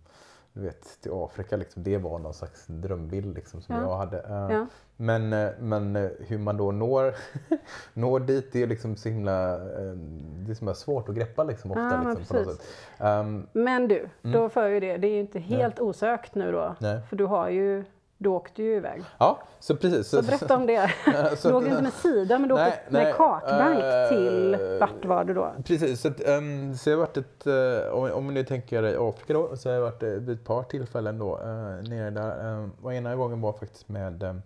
du 0.56 0.62
vet, 0.62 1.02
till 1.02 1.12
Afrika. 1.14 1.56
Liksom. 1.58 1.84
Det 1.84 1.98
var 1.98 2.20
någon 2.20 2.34
slags 2.34 2.66
drömbild 2.68 3.36
liksom, 3.36 3.62
som 3.62 3.76
Ja. 3.76 3.82
jag 3.82 3.98
hade. 3.98 4.18
Eh, 4.20 4.56
Ja. 4.58 4.66
Men, 4.98 5.34
eh, 5.34 5.50
men 5.60 5.96
eh, 5.96 6.10
hur 6.20 6.38
man 6.38 6.58
då 6.58 6.72
når, 6.72 7.16
når 7.94 8.20
dit, 8.20 8.50
det 8.52 8.64
är 8.64 8.68
liksom 8.68 8.96
så 8.96 9.10
himla, 9.10 9.58
det 9.58 10.52
är 10.52 10.54
så 10.54 10.74
svårt 10.74 11.10
att 11.10 11.16
greppa 11.16 11.44
liksom, 11.44 11.72
ofta. 11.72 11.82
Ja, 11.82 12.04
men 12.04 12.16
liksom, 12.18 12.38
precis. 12.38 12.58
sätt. 12.58 12.68
Ehm, 12.98 13.48
Men 13.54 13.88
du, 13.88 13.98
Mm. 14.00 14.32
då 14.32 14.50
för 14.50 14.68
ju 14.70 14.80
det, 14.80 14.98
det 14.98 15.08
är 15.08 15.12
ju 15.12 15.20
inte 15.20 15.40
helt 15.40 15.80
osökt 15.80 16.36
nu 16.36 16.52
då. 16.52 16.76
Nej. 16.80 17.00
För 17.10 17.16
du 17.16 17.26
har 17.26 17.50
ju, 17.50 17.84
du 18.18 18.30
åkte 18.30 18.64
ju 18.64 18.76
iväg. 18.76 19.04
ja, 19.18 19.40
så 19.60 19.76
precis. 19.76 20.08
Så 20.08 20.22
berätta 20.22 20.56
om 20.56 20.66
det. 20.66 20.92
så 21.38 21.48
Du 21.48 21.54
åkte 21.54 21.70
inte 21.70 21.82
med 21.82 21.94
Sida 21.94 22.40
men 22.40 22.50
du 22.50 22.56
Nej, 22.56 22.70
åkte 22.70 22.94
med 22.94 23.16
kartbank 23.16 23.84
eh, 23.84 24.10
till, 24.10 24.58
vart 24.80 25.06
var 25.06 25.24
du 25.24 25.34
då? 25.34 25.54
Precis, 25.66 26.02
så, 26.02 26.08
att, 26.08 26.24
ehm, 26.28 26.76
så 26.76 26.90
jag 26.90 26.98
varit 26.98 27.18
ett, 27.18 27.48
eh, 27.48 27.94
om, 27.94 28.12
om 28.12 28.34
nu 28.34 28.44
tänker 28.44 28.84
i 28.84 28.96
Afrika 28.96 29.34
då, 29.34 29.58
så 29.58 29.70
har 29.70 29.74
jag 29.74 29.82
varit 29.82 30.04
vid 30.04 30.30
ett 30.30 30.44
par 30.46 30.64
tillfällen 30.64 31.20
då 31.20 31.38
uh, 31.38 31.90
nere 31.90 32.10
där. 32.10 32.58
Um, 32.58 32.72
och 32.82 32.94
ena 32.94 33.16
gången 33.16 33.42
var 33.42 33.54
faktiskt 33.54 33.90
med 33.90 34.24
um, 34.24 34.42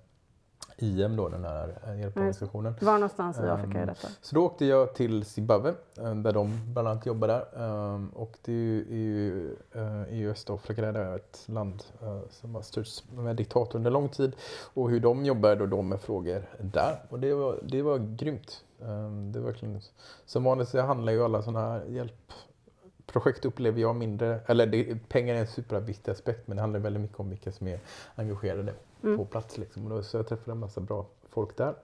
IM 0.83 1.15
då, 1.15 1.29
den 1.29 1.45
här 1.45 1.67
uh, 1.87 1.99
hjälporganisationen. 1.99 2.73
Var 2.81 2.93
någonstans 2.93 3.37
i 3.39 3.41
Ehm, 3.41 3.49
Afrika 3.49 3.79
är 3.79 3.85
detta? 3.85 4.07
Så 4.21 4.35
då 4.35 4.45
åkte 4.45 4.65
jag 4.65 4.93
till 4.95 5.25
Zimbabwe 5.25 5.73
eh, 5.97 6.15
där 6.15 6.33
de 6.33 6.59
bland 6.73 6.87
annat 6.87 7.05
jobbar 7.05 7.27
där. 7.27 7.45
Ehm, 7.57 8.09
Och 8.09 8.37
det 8.45 8.51
är 8.51 8.93
ju, 8.93 9.55
eh, 9.71 10.13
ju 10.19 10.31
Östafrika, 10.31 10.81
det 10.91 10.99
är 10.99 11.15
ett 11.15 11.43
land 11.45 11.83
eh, 12.01 12.19
som 12.29 12.55
har 12.55 12.61
styrts 12.61 13.03
med 13.11 13.35
diktator 13.35 13.79
under 13.79 13.91
lång 13.91 14.09
tid. 14.09 14.35
Och 14.73 14.89
hur 14.89 14.99
de 14.99 15.25
jobbar 15.25 15.55
då, 15.55 15.65
då 15.65 15.81
med 15.81 16.01
frågor 16.01 16.41
där. 16.59 16.99
Och 17.09 17.19
det 17.19 17.33
var, 17.33 17.59
det 17.63 17.81
var 17.81 17.97
grymt. 17.97 18.63
Ehm, 18.81 19.31
Det 19.31 19.39
var 19.39 19.45
verkligen, 19.45 19.81
som 20.25 20.43
vanligt 20.43 20.69
så 20.69 20.81
handlar 20.81 21.13
ju 21.13 21.23
alla 21.23 21.41
sådana 21.41 21.67
här 21.71 21.83
hjälpprojekt 21.85 23.45
upplever 23.45 23.81
jag 23.81 23.95
mindre, 23.95 24.39
eller 24.45 24.65
det, 24.67 25.09
pengar 25.09 25.35
är 25.35 25.39
en 25.39 25.47
superviktig 25.47 26.11
aspekt 26.11 26.47
men 26.47 26.57
det 26.57 26.61
handlar 26.61 26.79
väldigt 26.79 27.01
mycket 27.01 27.19
om 27.19 27.29
vilka 27.29 27.51
som 27.51 27.67
är 27.67 27.79
engagerade 28.15 28.73
Mm. 29.03 29.17
på 29.17 29.25
plats. 29.25 29.57
Liksom. 29.57 29.89
Då, 29.89 30.03
så 30.03 30.17
jag 30.17 30.27
träffade 30.27 30.51
en 30.51 30.59
massa 30.59 30.81
bra 30.81 31.05
folk 31.29 31.57
där. 31.57 31.75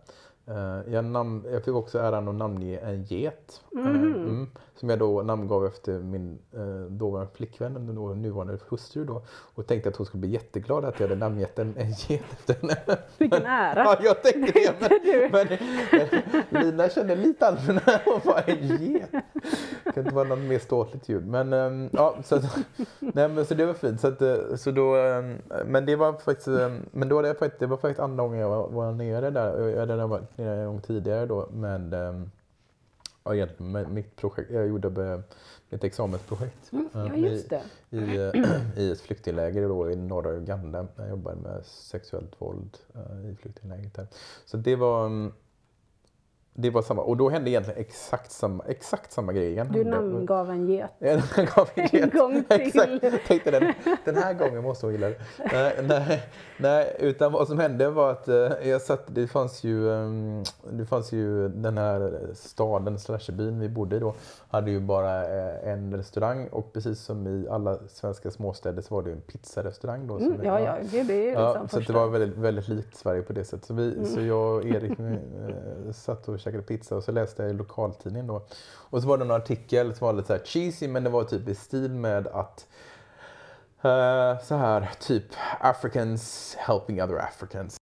Eh, 0.48 0.94
jag, 0.94 1.06
namn, 1.06 1.46
jag 1.52 1.64
fick 1.64 1.74
också 1.74 2.00
äran 2.00 2.28
att 2.28 2.36
namnge 2.36 2.78
en 2.78 3.04
get. 3.04 3.62
eh, 3.72 3.80
Mhm. 3.80 4.14
mm, 4.14 4.48
som 4.76 4.90
jag 4.90 5.00
då 5.00 5.22
namngav 5.22 5.66
efter 5.66 6.00
min 6.00 6.40
uh, 6.58 6.86
dåvarande 6.86 7.32
flickvän, 7.34 7.96
då 7.96 8.14
nuvarande 8.14 8.58
hustru 8.70 9.06
då. 9.06 9.22
Och 9.56 9.68
tänkte 9.68 9.90
att 9.90 9.96
hon 9.96 10.06
skulle 10.06 10.22
bli 10.22 10.30
jätteglad 10.30 10.86
att 10.86 11.00
jag 11.00 11.08
hade 11.08 11.20
namngett 11.20 11.60
en, 11.60 11.74
en 11.78 11.92
get 11.92 12.22
efter 12.32 12.54
henne. 12.62 12.98
Vilken 13.18 13.46
ära! 13.46 13.84
Ja, 13.84 13.98
jag 14.02 14.24
tänkte 14.24 14.52
det. 14.60 14.74
Men, 15.32 15.48
men, 15.92 16.22
men 16.50 16.66
Lina 16.66 16.90
kände 16.90 17.16
lite 17.16 17.48
annorlunda. 17.48 18.02
Hon 18.06 18.20
var 18.26 18.44
en 18.48 18.68
get. 18.68 19.12
Det 19.84 19.92
kan 19.92 20.04
inte 20.04 20.16
vara 20.16 20.28
något 20.28 20.40
mer 20.40 20.60
ståtligt 20.60 21.10
ljud. 21.10 21.28
Men, 21.28 21.54
ehm, 21.54 21.90
ja, 21.94 22.16
så, 22.24 22.36
att- 22.36 22.58
nej, 23.00 23.30
men, 23.30 23.46
så 23.46 23.54
det 23.54 23.66
var 23.66 23.74
fint. 23.74 24.02
Så, 24.02 24.08
att, 24.08 24.22
eh, 24.22 24.36
så 24.56 24.72
då, 24.72 24.96
ehm, 24.96 25.38
men 25.66 25.86
det 25.86 25.96
var 25.96 26.14
faktiskt, 26.14 26.48
ehm, 26.48 26.86
men 26.92 27.10
då 27.10 27.16
hade 27.16 27.28
jag 27.28 27.38
faktiskt, 27.38 27.60
det 27.60 27.68
var 27.68 27.78
faktiskt 27.78 28.00
andra 28.00 28.24
gången 28.24 28.40
jag 28.40 28.50
var, 28.50 28.70
var 28.70 28.92
nere 28.92 29.30
där. 29.30 29.68
Jag 29.68 29.80
hade 29.80 29.94
redan 29.94 30.10
varit 30.10 30.38
nere 30.38 30.60
en 30.62 30.68
gång 30.68 30.82
tidigare 30.82 31.26
då 31.26 31.42
ehm, 31.42 32.32
ja, 33.26 33.36
egentligen 33.36 33.94
mitt 33.94 34.16
projekt. 34.16 34.52
Jag 34.52 34.68
gjorde 34.68 35.22
mitt 35.70 35.84
examensprojekt. 35.84 36.72
Mm, 36.74 36.90
eh, 36.94 37.02
ja, 37.08 37.16
i- 37.16 37.22
just 37.34 37.50
det. 37.50 37.62
i, 37.90 38.16
eh, 38.18 38.52
i 38.78 38.92
ett 38.92 39.02
flyktingläger 39.02 39.68
då 39.68 39.92
i 39.92 39.96
norra 39.96 40.32
Uganda. 40.32 40.88
Jag 40.96 41.10
jobbade 41.10 41.42
med 41.42 41.66
sexuellt 41.66 42.42
våld 42.42 42.78
eh, 42.96 43.30
i 43.32 43.36
flyktinglägret 43.36 43.94
där. 43.94 44.08
Så 44.46 44.58
det 44.58 44.76
var, 44.76 45.06
mm, 45.06 45.34
det 46.58 46.70
var 46.70 46.82
samma. 46.82 47.02
Och 47.02 47.18
då 47.18 47.30
hände 47.30 47.50
egentligen 47.50 47.80
exakt 47.80 48.32
samma, 48.32 48.64
exakt 48.68 49.12
samma 49.12 49.34
grej 49.34 49.50
igen. 49.52 49.70
Du 49.74 49.84
namngav 49.84 50.50
en 50.50 50.70
get. 50.70 50.90
En 51.00 51.22
En 51.76 51.88
get. 51.92 52.14
gång 52.14 52.44
till. 52.50 52.62
Exakt. 52.62 53.04
Jag 53.04 53.24
tänkte 53.28 53.52
den, 53.52 53.74
den 54.06 54.16
här 54.16 54.34
gången 54.34 54.64
måste 54.64 54.86
hon 54.86 54.94
gilla 54.94 55.08
det. 55.10 55.16
Nej, 55.52 55.76
nej, 55.84 56.24
nej, 56.58 56.96
utan 57.00 57.32
vad 57.32 57.48
som 57.48 57.60
hände 57.60 57.90
var 57.90 58.12
att 58.12 58.28
eh, 58.28 58.36
jag 58.64 58.82
satt, 58.82 59.04
det 59.08 59.28
fanns 59.28 59.64
ju, 59.64 59.92
ehm, 59.94 60.44
det 60.72 60.86
fanns 60.86 61.12
ju 61.12 61.50
den 61.50 61.78
här 61.78 62.20
staden, 62.34 63.00
slash 63.00 63.32
byn 63.34 63.60
vi 63.60 63.70
bodde 63.70 63.96
i 63.96 64.00
då, 64.00 64.14
hade 64.50 64.72
ju 64.72 64.80
bara 64.80 65.24
eh, 65.24 65.70
en 65.70 65.98
restaurang 65.98 66.48
och 66.48 66.74
precis 66.74 67.00
som 67.00 67.28
i 67.28 67.48
alla 67.50 67.78
svenska 67.88 68.32
småstäder 68.32 68.82
så 68.82 68.96
var 68.96 69.02
det 69.04 69.10
ju 69.10 69.16
en 69.16 69.22
pizzarestaurang 69.22 70.08
då. 70.08 70.18
Mm, 70.18 70.44
ja, 70.44 70.60
ja, 70.60 70.76
det 70.92 71.00
är 71.00 71.04
ju 71.04 71.26
liksom 71.26 71.44
Ja, 71.44 71.68
så 71.68 71.80
det 71.80 71.94
var 71.94 72.08
väldigt, 72.08 72.38
väldigt 72.38 72.68
likt 72.68 72.96
Sverige 72.96 73.22
på 73.22 73.34
det 73.34 73.44
sättet. 73.44 73.66
Så, 73.66 73.74
vi, 73.74 74.06
så 74.06 74.22
jag 74.22 74.56
och 74.56 74.66
Erik 74.66 75.00
eh, 75.00 75.92
satt 75.92 76.28
och 76.28 76.40
käkade 76.46 76.64
pizza 76.64 76.96
och 76.96 77.04
så 77.04 77.12
läste 77.12 77.44
jag 77.44 77.52
i 77.52 77.54
lokaltidningen 77.54 78.28
då. 78.28 78.46
Och 78.90 79.02
så 79.02 79.08
var 79.08 79.18
det 79.18 79.24
en 79.24 79.32
artikel 79.32 79.96
som 79.96 80.06
var 80.06 80.14
lite 80.14 80.28
så 80.28 80.34
här 80.34 80.42
cheesy 80.46 80.88
men 80.88 81.04
det 81.04 81.10
var 81.10 81.24
typ 81.24 81.48
i 81.48 81.56
stil 81.56 81.92
med 81.92 82.28
att 82.28 82.68
uh, 83.86 84.44
så 84.44 84.56
här 84.56 84.92
typ 85.00 85.26
Africans 85.60 86.56
helping 86.60 87.04
other 87.04 87.16
Africans. 87.16 87.78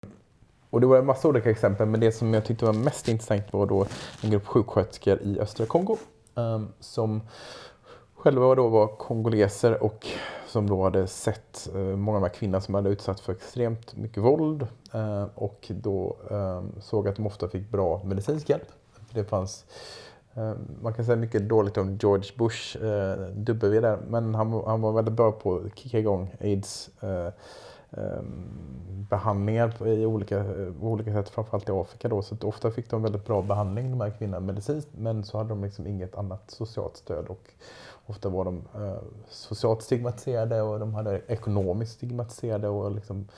Och 0.71 0.81
det 0.81 0.87
var 0.87 0.99
en 0.99 1.07
massa 1.07 1.29
olika 1.29 1.51
exempel 1.51 1.87
men 1.87 2.01
det 2.01 2.12
som 2.12 2.35
jag 2.35 2.44
tyckte 2.44 2.64
var 2.64 2.73
mest 2.73 3.09
intressant 3.09 3.53
var 3.53 3.66
då 3.66 3.87
en 4.23 4.31
grupp 4.31 4.47
sjuksköterskor 4.47 5.18
i 5.23 5.40
östra 5.40 5.66
Kongo 5.66 5.97
um, 6.35 6.73
som 6.81 7.23
själva 8.14 8.55
då 8.55 8.68
var 8.68 8.87
kongoleser 8.87 9.83
och 9.83 10.07
som 10.48 10.68
då 10.68 10.84
hade 10.84 11.06
sett 11.06 11.68
eh, 11.74 11.80
många 11.80 12.16
av 12.16 12.22
de 12.22 12.28
här 12.28 12.34
kvinnorna 12.34 12.61
som 12.61 12.74
hade 12.74 12.90
utsatts 12.90 13.20
för 13.20 13.32
extremt 13.32 13.96
mycket 13.96 14.22
våld 14.22 14.66
eh, 14.92 15.24
och 15.34 15.66
då 15.74 16.16
eh, 16.30 16.62
såg 16.80 17.08
att 17.08 17.16
de 17.16 17.26
ofta 17.26 17.48
fick 17.48 17.70
bra 17.70 18.00
medicinsk 18.04 18.50
hjälp. 18.50 18.68
Det 19.12 19.24
fanns, 19.24 19.64
man 20.82 20.94
kan 20.94 21.04
säga 21.04 21.16
mycket 21.16 21.48
dåligt 21.48 21.76
om 21.76 21.96
George 21.96 22.30
Bush, 22.38 22.76
eh, 22.84 23.18
W 23.34 23.80
där, 23.80 23.98
men 24.08 24.34
han, 24.34 24.50
var- 24.50 24.66
han 24.66 24.80
var 24.80 24.92
väldigt 24.92 25.14
bra 25.14 25.32
på 25.32 25.56
att 25.56 25.78
kicka 25.78 25.98
igång 25.98 26.34
aids 26.40 26.90
eh, 27.00 27.26
eh, 27.90 28.22
behandlingar 29.11 29.70
på- 29.78 29.87
i 29.88 30.06
olika, 30.06 30.44
på 30.80 30.87
olika 30.87 31.12
sätt, 31.12 31.28
framförallt 31.28 31.68
i 31.68 31.72
Afrika 31.72 32.08
då. 32.08 32.22
Så 32.22 32.37
ofta 32.42 32.70
fick 32.70 32.90
de 32.90 33.02
väldigt 33.02 33.24
bra 33.26 33.42
behandling 33.42 33.90
de 33.90 34.00
här 34.00 34.11
kvinnorna 34.18 34.40
medicinskt 34.40 34.90
men 34.96 35.24
så 35.24 35.38
hade 35.38 35.48
de 35.48 35.64
liksom 35.64 35.87
inget 35.87 36.14
annat 36.14 36.50
socialt 36.50 36.96
stöd 36.96 37.26
och 37.28 37.50
ofta 38.09 38.29
var 38.29 38.44
de 38.44 38.62
eh, 38.75 38.99
socialt 39.29 39.83
stigmatiserade 39.83 40.62
och 40.62 40.81
de 40.81 40.94
hade 40.94 41.21
ekonomiskt 41.27 41.92
stigmatiserade 41.92 42.68
och 42.68 42.90
liksom, 42.90 43.29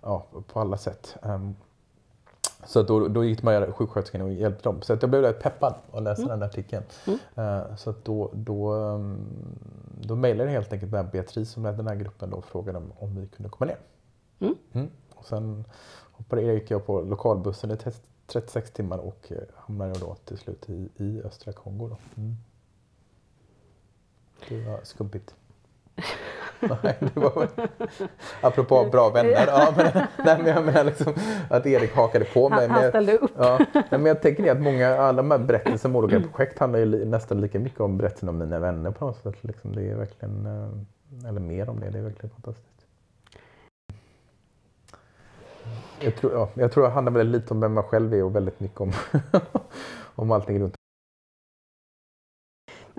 ja, 0.00 0.26
på 0.52 0.60
alla 0.60 0.76
sätt. 0.76 1.16
Ehm, 1.22 1.54
så 2.66 2.82
då, 2.82 3.08
då 3.08 3.24
gick 3.24 3.42
man 3.42 3.72
sjuksköterskan 3.72 4.20
och 4.20 4.32
hjälpte 4.32 4.68
dem. 4.68 4.82
Så 4.82 4.92
att 4.92 5.02
jag 5.02 5.10
blev 5.10 5.22
rätt 5.22 5.42
peppad 5.42 5.74
att 5.92 6.02
läsa 6.02 6.26
den 6.26 6.38
där 6.38 6.46
artikeln. 6.46 6.84
Eh, 7.34 7.76
så 7.76 7.90
att 7.90 8.04
då, 8.04 8.30
då, 8.32 8.72
ehm, 8.72 9.26
då 10.00 10.16
mejlade 10.16 10.50
jag 10.50 10.60
helt 10.60 10.72
enkelt 10.72 10.92
med 10.92 11.10
Beatrice 11.10 11.50
som 11.50 11.62
ledde 11.62 11.76
den 11.76 11.88
här 11.88 11.96
gruppen 11.96 12.30
då 12.30 12.36
och 12.36 12.44
frågade 12.44 12.78
om, 12.78 12.92
om 12.98 13.20
vi 13.20 13.26
kunde 13.26 13.50
komma 13.50 13.66
ner. 13.66 13.78
Mm. 14.40 14.54
Mm. 14.72 14.88
Och 15.14 15.24
sen 15.26 15.64
hoppade 16.12 16.42
Erik 16.42 16.70
jag 16.70 16.86
på 16.86 17.00
lokalbussen 17.00 17.70
i 17.70 17.76
36 18.26 18.70
timmar 18.70 18.98
och 18.98 19.32
eh, 19.32 19.38
hamnade 19.56 19.98
då 19.98 20.14
till 20.24 20.38
slut 20.38 20.70
i, 20.70 20.88
i 20.96 21.22
östra 21.22 21.52
Kongo. 21.52 21.88
Då. 21.88 21.96
Det 24.48 24.64
var 24.64 24.80
skumpigt. 24.82 25.34
Nej, 26.82 26.96
det 27.00 27.16
var 27.20 27.48
apropå 28.40 28.88
bra 28.92 29.10
vänner. 29.10 29.46
Ja, 29.46 29.74
men, 29.76 29.86
nej, 30.24 30.38
men 30.38 30.46
jag 30.46 30.64
menar 30.64 30.84
liksom 30.84 31.14
att 31.50 31.66
Erik 31.66 31.94
hakade 31.94 32.24
på 32.24 32.48
mig. 32.48 32.68
Han, 32.68 32.70
han 32.70 32.88
ställde 32.88 33.18
upp. 33.18 33.30
Ja, 33.38 33.58
men 33.90 34.06
jag 34.06 34.22
tänker 34.22 34.52
att 34.52 34.60
många, 34.60 34.96
alla 34.96 35.22
de 35.22 35.30
här 35.30 35.38
berättelserna 35.38 35.98
om 35.98 36.04
olika 36.04 36.28
projekt 36.28 36.58
handlar 36.58 36.78
ju 36.78 37.04
nästan 37.04 37.40
lika 37.40 37.58
mycket 37.58 37.80
om 37.80 37.98
berättelsen 37.98 38.28
om 38.28 38.38
mina 38.38 38.58
vänner 38.58 38.90
på 38.90 39.06
något 39.06 39.22
sätt. 39.22 39.44
Liksom, 39.44 39.74
det 39.74 39.90
är 39.90 39.94
verkligen, 39.94 40.46
eh, 40.46 41.28
eller 41.28 41.40
mer 41.40 41.68
om 41.68 41.80
det, 41.80 41.90
det 41.90 41.98
är 41.98 42.02
verkligen 42.02 42.30
fantastiskt. 42.30 42.66
Jag 46.00 46.16
tror, 46.16 46.32
ja, 46.32 46.48
jag 46.54 46.72
tror 46.72 46.84
det 46.84 46.90
handlar 46.90 47.12
väldigt 47.12 47.42
lite 47.42 47.54
om 47.54 47.60
vem 47.60 47.72
man 47.72 47.84
själv 47.84 48.14
är 48.14 48.22
och 48.22 48.36
väldigt 48.36 48.60
mycket 48.60 48.80
om, 48.80 48.92
om 50.14 50.30
allting 50.30 50.60
runt 50.60 50.74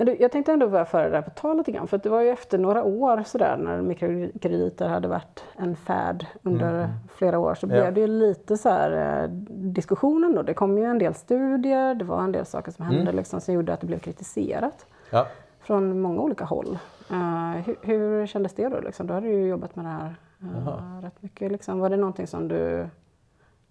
men 0.02 0.06
du, 0.06 0.18
jag 0.20 0.32
tänkte 0.32 0.52
ändå 0.52 0.70
bara 0.70 0.86
föra 0.86 1.10
det 1.10 1.16
här 1.16 1.22
på 1.22 1.30
tal 1.30 1.58
lite 1.58 1.72
grann, 1.72 1.88
för 1.88 1.98
det 1.98 2.10
var 2.10 2.22
ju 2.22 2.30
efter 2.30 2.58
några 2.58 2.84
år 2.84 3.24
sådär 3.26 3.58
när 3.58 3.82
mikrokrediter 3.82 4.88
hade 4.88 5.08
varit 5.08 5.44
en 5.58 5.76
färd 5.76 6.26
under 6.44 6.84
mm. 6.84 6.90
flera 7.16 7.40
år 7.40 7.56
så 7.56 7.68
blev 7.68 7.84
ja. 7.84 7.92
det 7.92 8.02
ju 8.02 8.08
lite 8.08 8.58
så 8.58 8.70
här 8.70 9.22
eh, 9.24 9.30
diskussionen 9.50 10.36
då. 10.36 10.42
Det 10.42 10.54
kom 10.54 10.78
ju 10.78 10.86
en 10.86 11.00
del 11.00 11.14
studier, 11.14 11.96
det 11.96 12.06
var 12.06 12.24
en 12.24 12.32
del 12.32 12.46
saker 12.46 12.72
som 12.72 12.86
hände 12.86 13.02
mm. 13.02 13.16
liksom, 13.16 13.42
som 13.42 13.54
gjorde 13.54 13.74
att 13.74 13.82
det 13.82 13.88
blev 13.88 14.00
kritiserat 14.00 14.86
ja. 15.10 15.28
från 15.60 16.02
många 16.02 16.22
olika 16.22 16.46
håll. 16.46 16.80
Uh, 17.12 17.52
hur, 17.52 17.76
hur 17.82 18.28
kändes 18.28 18.54
det 18.54 18.70
då? 18.70 18.80
Liksom? 18.80 19.08
Du 19.08 19.14
hade 19.14 19.28
ju 19.28 19.48
jobbat 19.48 19.76
med 19.76 19.86
det 19.86 19.90
här 19.90 20.16
uh, 20.44 21.02
rätt 21.02 21.22
mycket. 21.22 21.52
Liksom. 21.52 21.80
Var 21.80 21.90
det 21.90 21.98
någonting 21.98 22.28
som 22.28 22.48
du 22.48 22.88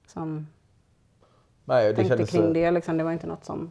liksom, 0.03 0.47
Nej, 1.65 1.89
det 1.89 1.95
tänkte 1.95 2.17
kändes... 2.17 2.31
kring 2.31 2.53
det? 2.53 2.71
Liksom? 2.71 2.99
Det 2.99 3.05
var 3.05 3.13
inte 3.13 3.27
något 3.27 3.45
som 3.45 3.71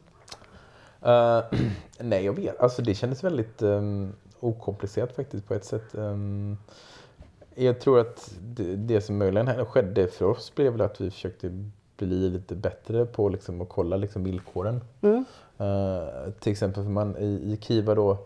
Uh, 1.06 1.60
nej, 2.00 2.26
jag 2.26 2.34
vet. 2.34 2.60
Alltså 2.60 2.82
det 2.82 2.96
kändes 2.96 3.24
väldigt 3.24 3.62
um, 3.62 4.14
okomplicerat 4.40 5.16
faktiskt 5.16 5.48
på 5.48 5.54
ett 5.54 5.66
sätt. 5.66 5.96
Um, 5.96 6.58
jag 7.56 7.80
tror 7.80 8.00
att 8.00 8.34
det, 8.42 8.76
det, 8.76 9.02
som 9.02 9.18
möjligen 9.18 9.66
skedde 9.66 10.08
för 10.08 10.26
oss 10.26 10.56
blev 10.56 10.72
väl 10.72 10.82
att 10.82 11.02
vi 11.02 11.12
försökte 11.12 11.50
bli 11.98 12.30
lite 12.30 12.56
bättre 12.56 13.06
på 13.06 13.30
liksom, 13.30 13.62
att 13.62 13.70
kolla 13.70 13.98
liksom, 13.98 14.24
villkoren. 14.24 14.82
Mm. 15.02 15.26
Uh, 15.62 16.32
till 16.40 16.52
exempel 16.52 16.84
för 16.84 16.92
man 16.92 17.18
i, 17.18 17.26
i 17.26 17.58
Kiva 17.62 17.96
då, 17.96 18.18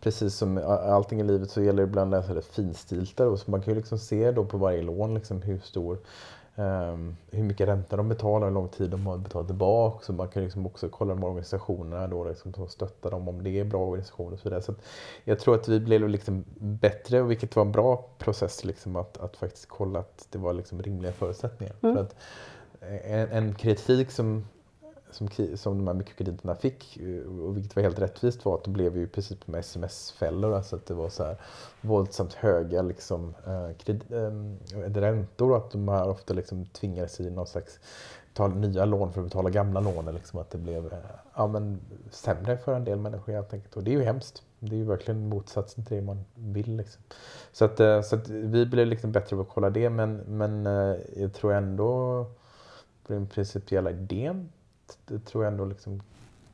precis 0.00 0.34
som 0.34 0.58
allting 0.66 1.20
i 1.20 1.24
livet 1.24 1.50
så 1.50 1.62
gäller 1.62 1.82
det 1.82 1.88
ibland 1.88 2.14
att 2.14 2.28
läsa 2.28 2.42
finstiltar. 2.42 3.36
Så 3.36 3.50
man 3.50 3.62
kan 3.62 3.74
ju 3.74 3.80
liksom 3.80 3.98
se 3.98 4.30
då 4.30 4.44
på 4.44 4.58
varje 4.58 4.82
lån 4.82 5.14
liksom 5.14 5.42
hur 5.42 5.58
stor 5.58 5.98
Um, 6.54 7.16
hur 7.30 7.42
mycket 7.42 7.68
ränta 7.68 7.96
de 7.96 8.08
betalar, 8.08 8.46
hur 8.46 8.54
lång 8.54 8.68
tid 8.68 8.90
de 8.90 9.06
har 9.06 9.18
betalat 9.18 9.46
tillbaka. 9.46 10.04
Så 10.04 10.12
man 10.12 10.28
kan 10.28 10.42
liksom 10.42 10.66
också 10.66 10.88
kolla 10.88 11.14
de 11.14 11.24
organisationerna 11.24 12.06
då, 12.06 12.24
liksom, 12.24 12.54
som 12.54 12.68
stöttar 12.68 13.10
dem, 13.10 13.28
om 13.28 13.42
det 13.42 13.50
är 13.50 13.64
bra 13.64 13.86
organisationer 13.86 14.32
och 14.32 14.38
så 14.38 14.48
vidare. 14.48 14.62
Så 14.62 14.74
jag 15.24 15.38
tror 15.38 15.54
att 15.54 15.68
vi 15.68 15.80
blev 15.80 16.08
liksom 16.08 16.44
bättre, 16.58 17.22
vilket 17.22 17.56
var 17.56 17.64
en 17.64 17.72
bra 17.72 18.04
process, 18.18 18.64
liksom, 18.64 18.96
att, 18.96 19.18
att 19.18 19.36
faktiskt 19.36 19.68
kolla 19.68 19.98
att 19.98 20.26
det 20.30 20.38
var 20.38 20.52
liksom 20.52 20.82
rimliga 20.82 21.12
förutsättningar. 21.12 21.74
Mm. 21.82 21.96
För 21.96 22.02
att 22.02 22.16
en, 23.04 23.28
en 23.28 23.54
kritik 23.54 24.10
som 24.10 24.44
som, 25.12 25.28
som 25.56 25.78
de 25.78 25.86
här 25.86 25.94
mikrokrediterna 25.94 26.54
fick, 26.54 26.98
och 27.42 27.56
vilket 27.56 27.76
var 27.76 27.82
helt 27.82 27.98
rättvist, 27.98 28.44
var 28.44 28.54
att 28.54 28.64
det 28.64 28.70
blev 28.70 28.96
ju 28.96 29.08
precis 29.08 29.46
med 29.46 29.60
sms-fällor. 29.60 30.54
Alltså 30.54 30.76
att 30.76 30.86
det 30.86 30.94
var 30.94 31.08
så 31.08 31.24
här 31.24 31.36
våldsamt 31.80 32.32
höga 32.32 32.82
liksom, 32.82 33.34
eh, 33.46 33.70
eh 34.80 34.92
räntor 34.94 35.50
och 35.50 35.56
att 35.56 35.70
de 35.70 35.88
här 35.88 36.08
ofta 36.08 36.34
liksom 36.34 36.66
tvingades 36.66 37.20
i 37.20 37.30
någon 37.30 37.46
slags 37.46 37.80
ta 38.34 38.48
nya 38.48 38.84
lån 38.84 39.12
för 39.12 39.20
att 39.20 39.26
betala 39.26 39.50
gamla 39.50 39.80
lån. 39.80 40.14
Liksom 40.14 40.40
att 40.40 40.50
det 40.50 40.58
blev 40.58 40.86
eh, 40.86 40.98
ja, 41.34 41.46
men, 41.46 41.80
sämre 42.10 42.56
för 42.56 42.74
en 42.74 42.84
del 42.84 42.98
människor 42.98 43.32
helt 43.32 43.52
enkelt. 43.52 43.76
Och 43.76 43.84
det 43.84 43.90
är 43.90 43.98
ju 43.98 44.04
hemskt. 44.04 44.42
Det 44.58 44.74
är 44.74 44.78
ju 44.78 44.84
verkligen 44.84 45.28
motsatsen 45.28 45.84
till 45.84 45.96
det 45.96 46.02
man 46.02 46.24
vill. 46.34 46.76
Liksom. 46.76 47.02
Så, 47.52 47.64
att, 47.64 47.80
eh, 47.80 48.02
så 48.02 48.16
att 48.16 48.28
vi 48.28 48.66
blev 48.66 48.86
liksom 48.86 49.12
bättre 49.12 49.36
på 49.36 49.42
att 49.42 49.48
kolla 49.48 49.70
det 49.70 49.90
men, 49.90 50.16
men 50.16 50.64
jag 51.16 51.32
tror 51.32 51.52
ändå 51.52 52.24
på 53.06 53.12
den 53.12 53.26
principiella 53.26 53.90
idén 53.90 54.52
det 55.06 55.18
tror 55.18 55.44
jag 55.44 55.52
ändå 55.52 55.64
liksom 55.64 56.02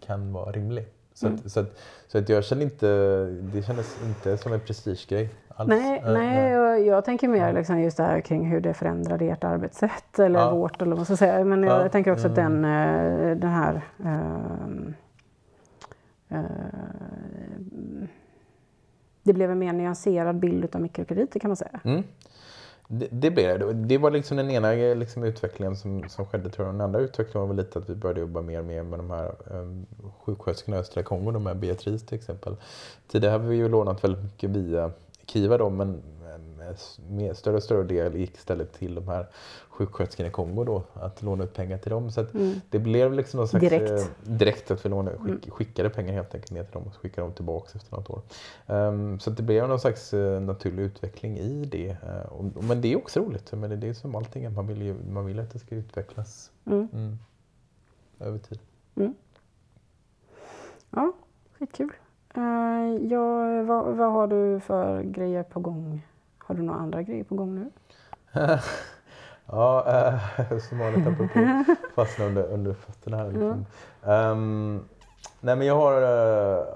kan 0.01 0.33
vara 0.33 0.53
rimlig. 0.53 0.87
Så, 1.14 1.27
mm. 1.27 1.38
att, 1.44 1.53
så, 1.53 1.61
att, 1.61 1.81
så 2.09 2.18
att 2.18 2.29
jag 2.29 2.44
känner 2.44 2.62
inte, 2.62 2.87
det 3.24 3.62
kändes 3.62 3.96
inte 4.07 4.37
som 4.37 4.53
en 4.53 4.61
prestigegrej. 4.61 5.31
Alls. 5.48 5.68
Nej, 5.68 5.98
äh, 5.98 6.12
nej 6.12 6.51
jag, 6.51 6.87
jag 6.87 7.05
tänker 7.05 7.29
mer 7.29 7.53
liksom 7.53 7.81
just 7.81 7.96
det 7.96 8.03
här 8.03 8.20
kring 8.20 8.51
hur 8.51 8.61
det 8.61 8.74
förändrade 8.74 9.24
ert 9.24 9.44
arbetssätt 9.44 10.18
eller 10.18 10.40
ja. 10.40 10.55
vårt 10.55 10.83
eller 10.83 10.90
vad 10.90 10.98
man 10.98 11.05
ska 11.05 11.16
säga. 11.16 11.44
Men 11.44 11.62
jag, 11.62 11.85
ja. 11.85 11.88
tänker 11.88 12.12
också 12.12 12.27
att 12.27 12.35
den, 12.35 12.64
mm. 12.64 13.31
eh, 13.31 13.37
den 13.37 13.51
här 13.51 13.83
uh, 14.01 14.88
uh, 16.33 16.48
det 19.22 19.33
blev 19.33 19.51
en 19.51 19.59
mer 19.59 19.72
nyanserad 19.72 20.37
bild 20.37 20.74
av 20.74 20.81
mikrokrediter 20.81 21.40
kan 21.40 21.48
man 21.48 21.57
säga. 21.57 21.81
Mm. 21.85 22.03
Det, 22.90 23.09
det 23.11 23.31
blev 23.31 23.59
det. 23.59 23.72
Det 23.72 23.98
var 23.98 24.11
liksom 24.11 24.37
den 24.37 24.51
ena 24.51 24.94
liksom, 24.94 25.24
utvecklingen 25.24 25.77
som, 25.77 26.09
som 26.09 26.27
skedde. 26.27 26.51
Tror 26.51 26.66
jag. 26.66 26.74
Den 26.74 26.81
andra 26.81 27.01
utvecklingen 27.01 27.40
var 27.40 27.55
väl 27.55 27.64
lite 27.64 27.79
att 27.79 27.90
vi 27.90 27.94
började 27.94 28.20
jobba 28.20 28.42
mer 28.42 28.62
med, 28.62 28.87
med 28.87 28.98
de 28.98 29.11
här 29.11 29.35
um, 29.51 29.87
sjuksköterskorna 30.24 30.77
i 30.77 30.81
östra 30.81 31.03
Kongo, 31.03 31.31
de 31.31 31.46
här 31.46 31.55
Beatrice 31.55 32.07
till 32.07 32.18
exempel. 32.18 32.57
Tidigare 33.09 33.33
har 33.33 33.38
vi 33.38 33.57
ju 33.57 33.68
lånat 33.68 34.05
väldigt 34.05 34.22
mycket 34.22 34.51
via 34.51 34.90
Kiva 35.27 35.59
då, 35.59 35.70
men 35.70 36.03
med 37.09 37.29
eh, 37.29 37.35
större 37.35 37.57
och 37.57 37.62
större 37.62 37.83
del 37.83 38.16
gick 38.16 38.35
istället 38.35 38.72
till 38.72 38.94
de 38.94 39.09
här 39.09 39.27
sjuksköterskorna 39.79 40.29
i 40.29 40.33
Kongo 40.33 40.64
då, 40.64 40.83
att 40.95 41.23
låna 41.23 41.45
ut 41.45 41.55
pengar 41.55 41.79
till 41.79 41.91
dem. 41.91 42.11
Så 42.11 42.21
mm. 42.21 42.61
det 42.71 42.79
blev 42.79 43.12
liksom 43.12 43.38
någon 43.38 43.49
slags, 43.49 43.69
direkt. 43.69 43.91
Eh, 43.91 44.33
direkt 44.33 44.71
att 44.71 44.85
vi 44.85 44.88
lånade, 44.88 45.17
skick, 45.17 45.47
mm. 45.47 45.51
skickade 45.51 45.91
pengar 45.91 46.12
helt 46.12 46.35
enkelt 46.35 46.53
ner 46.53 46.64
till 46.64 46.73
dem 46.73 46.83
och 46.87 46.95
skickade 46.95 47.27
dem 47.27 47.35
tillbaka 47.35 47.71
efter 47.75 47.97
något 47.97 48.11
år. 48.11 48.23
Um, 48.67 49.21
så 49.21 49.31
det 49.31 49.43
blev 49.43 49.69
någon 49.69 49.81
slags 49.81 50.14
uh, 50.14 50.41
naturlig 50.41 50.83
utveckling 50.83 51.38
i 51.38 51.64
det. 51.64 51.91
Uh, 51.91 52.33
och, 52.33 52.64
men 52.64 52.81
det 52.81 52.93
är 52.93 52.97
också 52.97 53.21
roligt, 53.21 53.53
men 53.53 53.71
det, 53.71 53.77
det 53.77 53.88
är 53.88 53.93
som 53.93 54.14
allting, 54.14 54.55
man 54.55 54.67
vill, 54.67 54.83
ju, 54.83 54.95
man 55.11 55.27
vill 55.27 55.38
att 55.38 55.51
det 55.51 55.59
ska 55.59 55.75
utvecklas 55.75 56.51
mm. 56.64 56.88
mm. 56.93 57.19
över 58.21 58.38
tid. 58.38 58.59
Mm. 58.97 59.14
Ja, 60.91 61.12
skitkul. 61.59 61.93
Uh, 62.37 62.43
ja, 63.11 63.62
vad, 63.62 63.97
vad 63.97 64.12
har 64.12 64.27
du 64.27 64.61
för 64.61 65.03
grejer 65.03 65.43
på 65.43 65.61
gång 65.61 66.03
har 66.49 66.55
du 66.55 66.62
några 66.62 66.81
andra 66.81 67.03
grejer 67.03 67.25
på 67.25 67.35
gång 67.35 67.55
nu? 67.55 67.71
ja, 69.48 69.87
äh, 70.38 70.58
som 70.68 70.78
vanligt 70.78 71.06
apropå 71.06 71.64
fastna 71.94 72.24
under, 72.24 72.42
under 72.42 72.72
fötterna 72.72 73.16
här. 73.16 73.28
Liksom. 73.28 73.66
Mm. 74.02 74.30
Um, 74.30 74.84
nej 75.40 75.56
men 75.56 75.66
jag 75.66 75.74
har, 75.74 76.02
uh, 76.02 76.66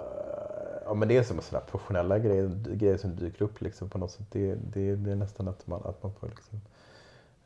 ja 0.84 0.94
men 0.94 1.08
det 1.08 1.16
är 1.16 1.22
som 1.22 1.40
sådana 1.40 1.66
professionella 1.66 2.18
grejer, 2.18 2.50
grejer 2.74 2.96
som 2.96 3.16
dyker 3.16 3.44
upp 3.44 3.60
liksom 3.60 3.88
på 3.88 3.98
något 3.98 4.10
sätt. 4.10 4.26
Det, 4.30 4.54
det, 4.54 5.10
är 5.10 5.16
nästan 5.16 5.48
att 5.48 5.66
man, 5.66 5.80
att 5.84 6.02
man 6.02 6.12
får 6.12 6.28
liksom 6.28 6.60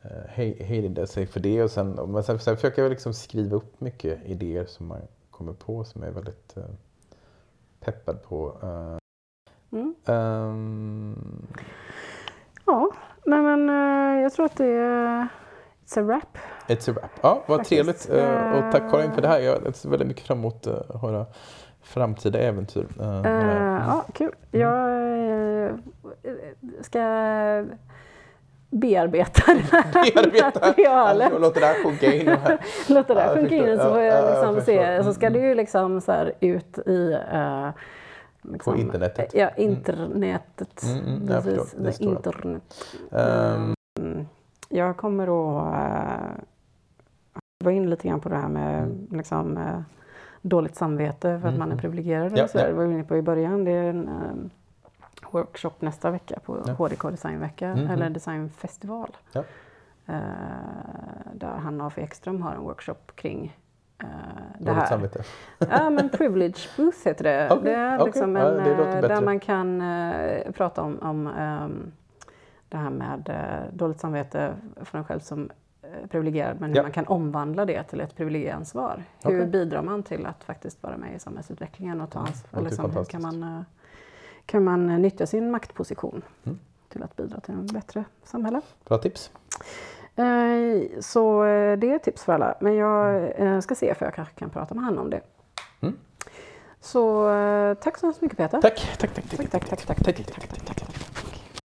uh, 0.05 0.63
hejda 0.65 1.07
sig 1.07 1.27
för 1.27 1.39
det. 1.39 1.63
Och 1.63 1.71
sen, 1.71 1.91
men 2.07 2.23
sen, 2.23 2.39
sen 2.39 2.55
försöker 2.55 2.81
jag 2.81 2.89
liksom 2.89 3.13
skriva 3.13 3.55
upp 3.55 3.81
mycket 3.81 4.25
idéer 4.25 4.65
som 4.65 4.87
man 4.87 4.99
kommer 5.31 5.53
på 5.53 5.83
som 5.83 6.01
jag 6.01 6.09
är 6.09 6.15
väldigt 6.15 6.57
uh, 6.57 6.63
peppad 7.79 8.23
på. 8.23 8.57
Mm. 9.71 9.95
um, 10.05 11.47
Ja, 12.65 12.91
nej 13.25 13.41
men 13.41 13.69
jag 14.27 14.33
tror 14.33 14.45
att 14.45 14.57
det 14.57 14.65
är 14.65 15.27
It's 15.85 15.99
a 15.99 16.03
wrap. 16.03 16.37
It's 16.67 16.89
a 16.89 16.93
wrap. 16.93 17.11
Ja, 17.21 17.43
vad 17.45 17.59
Faktiskt. 17.59 17.69
trevligt. 17.69 18.09
Uh, 18.11 18.51
och 18.51 18.71
tack 18.71 18.91
Karin 18.91 19.11
för 19.11 19.21
det 19.21 19.27
här. 19.27 19.39
Jag 19.39 19.75
ser 19.75 19.89
väldigt 19.89 20.07
mycket 20.07 20.27
fram 20.27 20.37
emot 20.37 20.67
att 20.67 20.95
uh, 20.95 21.01
höra 21.01 21.25
framtida 21.81 22.39
äventyr. 22.39 22.87
Uh, 22.99 23.21
ja, 23.25 24.05
kul. 24.13 24.31
Mm. 24.51 24.51
Jag 24.51 25.79
ska 26.85 26.99
bearbeta 28.69 29.53
det 29.53 29.59
här 29.71 29.83
bearbeta. 30.13 30.59
materialet. 30.67 31.29
Ja, 31.31 31.39
låter 31.39 31.59
det 31.59 31.67
här 31.67 31.83
sjunka 31.83 32.13
in. 32.13 32.25
låter 32.95 33.15
det 33.15 33.21
här 33.21 33.35
sjunka 33.35 33.55
in 33.55 33.77
så 33.77 33.89
får 33.89 34.01
jag 34.01 34.31
liksom 34.31 34.61
se. 34.65 35.03
Så 35.03 35.13
ska 35.13 35.29
det 35.29 35.39
ju 35.39 35.55
liksom 35.55 36.01
så 36.01 36.31
ut 36.39 36.77
i 36.77 37.17
Liksom, 38.51 38.73
på 38.73 38.79
internetet? 38.79 39.33
Ja, 39.33 39.47
mm. 39.47 39.71
internetet. 39.71 40.83
Mm, 40.83 41.05
mm, 41.05 41.27
jag 41.27 41.43
förstår. 41.43 41.93
internet. 41.99 42.63
Um. 43.11 43.76
Jag 44.69 44.97
kommer 44.97 45.23
att 45.23 45.65
uh, 45.65 46.43
vara 47.63 47.73
in 47.73 47.89
lite 47.89 48.07
grann 48.07 48.19
på 48.19 48.29
det 48.29 48.35
här 48.35 48.49
med 48.49 48.83
mm. 48.83 49.07
liksom, 49.11 49.57
uh, 49.57 49.81
dåligt 50.41 50.75
samvete 50.75 51.39
för 51.39 51.47
att 51.47 51.55
mm. 51.55 51.59
man 51.59 51.71
är 51.71 51.75
privilegierad. 51.75 52.37
Ja, 52.37 52.47
så 52.47 52.57
ja. 52.57 52.67
Det 52.67 52.73
var 52.73 52.85
vi 52.85 52.93
inne 52.93 53.03
på 53.03 53.17
i 53.17 53.21
början. 53.21 53.65
Det 53.65 53.71
är 53.71 53.89
en 53.89 54.09
um, 54.09 54.49
workshop 55.31 55.71
nästa 55.79 56.11
vecka 56.11 56.39
på 56.45 56.63
ja. 56.67 56.73
HDK 56.73 57.01
designvecka 57.01 57.67
mm, 57.67 57.89
eller 57.89 58.09
designfestival. 58.09 59.17
Ja. 59.31 59.43
Uh, 60.09 60.15
där 61.33 61.57
Hanna 61.57 61.85
af 61.85 61.97
Ekström 61.97 62.41
har 62.41 62.55
en 62.55 62.61
workshop 62.61 63.15
kring 63.15 63.57
Uh, 64.03 64.09
det 64.59 64.71
här. 64.71 64.85
samvete? 64.85 65.23
ja, 65.57 65.89
men 65.89 66.09
privilege 66.09 66.59
booth 66.77 66.97
heter 67.05 67.23
det. 67.23 67.49
Okay, 67.51 67.63
det 67.63 67.75
är 67.75 68.05
liksom 68.05 68.35
okay. 68.35 68.47
en, 68.47 68.57
ja, 68.57 69.01
det 69.01 69.07
där 69.07 69.21
man 69.21 69.39
kan 69.39 69.81
uh, 69.81 70.51
prata 70.51 70.81
om, 70.81 70.99
om 70.99 71.27
um, 71.27 71.91
det 72.69 72.77
här 72.77 72.89
med 72.89 73.29
uh, 73.29 73.77
dåligt 73.77 73.99
samvete 73.99 74.55
för 74.81 74.97
en 74.97 75.03
själv 75.03 75.19
som 75.19 75.49
privilegierad, 76.09 76.61
men 76.61 76.69
hur 76.69 76.77
ja. 76.77 76.83
man 76.83 76.91
kan 76.91 77.07
omvandla 77.07 77.65
det 77.65 77.83
till 77.83 78.01
ett 78.01 78.15
privilegieansvar. 78.15 79.03
Hur 79.23 79.35
okay. 79.35 79.45
bidrar 79.45 79.81
man 79.81 80.03
till 80.03 80.25
att 80.25 80.43
faktiskt 80.43 80.83
vara 80.83 80.97
med 80.97 81.15
i 81.15 81.19
samhällsutvecklingen 81.19 82.01
och 82.01 82.09
ta 82.09 82.19
ansvar? 82.19 82.59
Mm, 82.59 82.65
liksom, 82.65 82.91
hur 82.91 83.03
kan 83.03 83.21
man 83.21 83.65
kan 84.47 84.63
man 84.63 84.89
eh, 84.89 84.99
nyttja 84.99 85.25
sin 85.25 85.51
maktposition 85.51 86.21
Mm. 86.43 86.59
till 86.89 87.03
att 87.03 87.15
bidra 87.15 87.39
till 87.39 87.53
ett 87.65 87.71
bättre 87.71 88.03
samhälle. 88.23 88.61
Bra 88.85 88.97
tips. 88.97 89.31
Eh, 90.15 90.99
Så 90.99 91.43
eh, 91.43 91.77
det 91.77 91.91
är 91.91 91.95
ett 91.95 92.03
tips 92.03 92.23
för 92.23 92.33
alla. 92.33 92.55
Men 92.61 92.75
jag 92.75 93.31
eh, 93.41 93.59
ska 93.59 93.75
se 93.75 93.95
för 93.95 94.05
jag 94.05 94.13
kanske 94.13 94.33
kan 94.33 94.49
prata 94.49 94.75
med 94.75 94.83
han 94.83 94.97
om 94.97 95.09
det. 95.09 95.21
Mm. 95.79 95.97
Så 96.81 97.31
eh, 97.31 97.73
tack 97.73 97.97
så 97.97 98.05
hemskt 98.05 98.21
mycket 98.21 98.37
Peter. 98.37 98.61
Tack, 98.61 98.97
tack, 98.99 99.13
tack, 99.13 99.29
tack, 99.29 99.49
tack, 99.49 99.69
tack, 99.69 99.85
tack, 99.85 100.03
tack, 100.03 100.25
tack, 100.27 100.65
tack, 100.65 100.65
tack. 100.65 100.96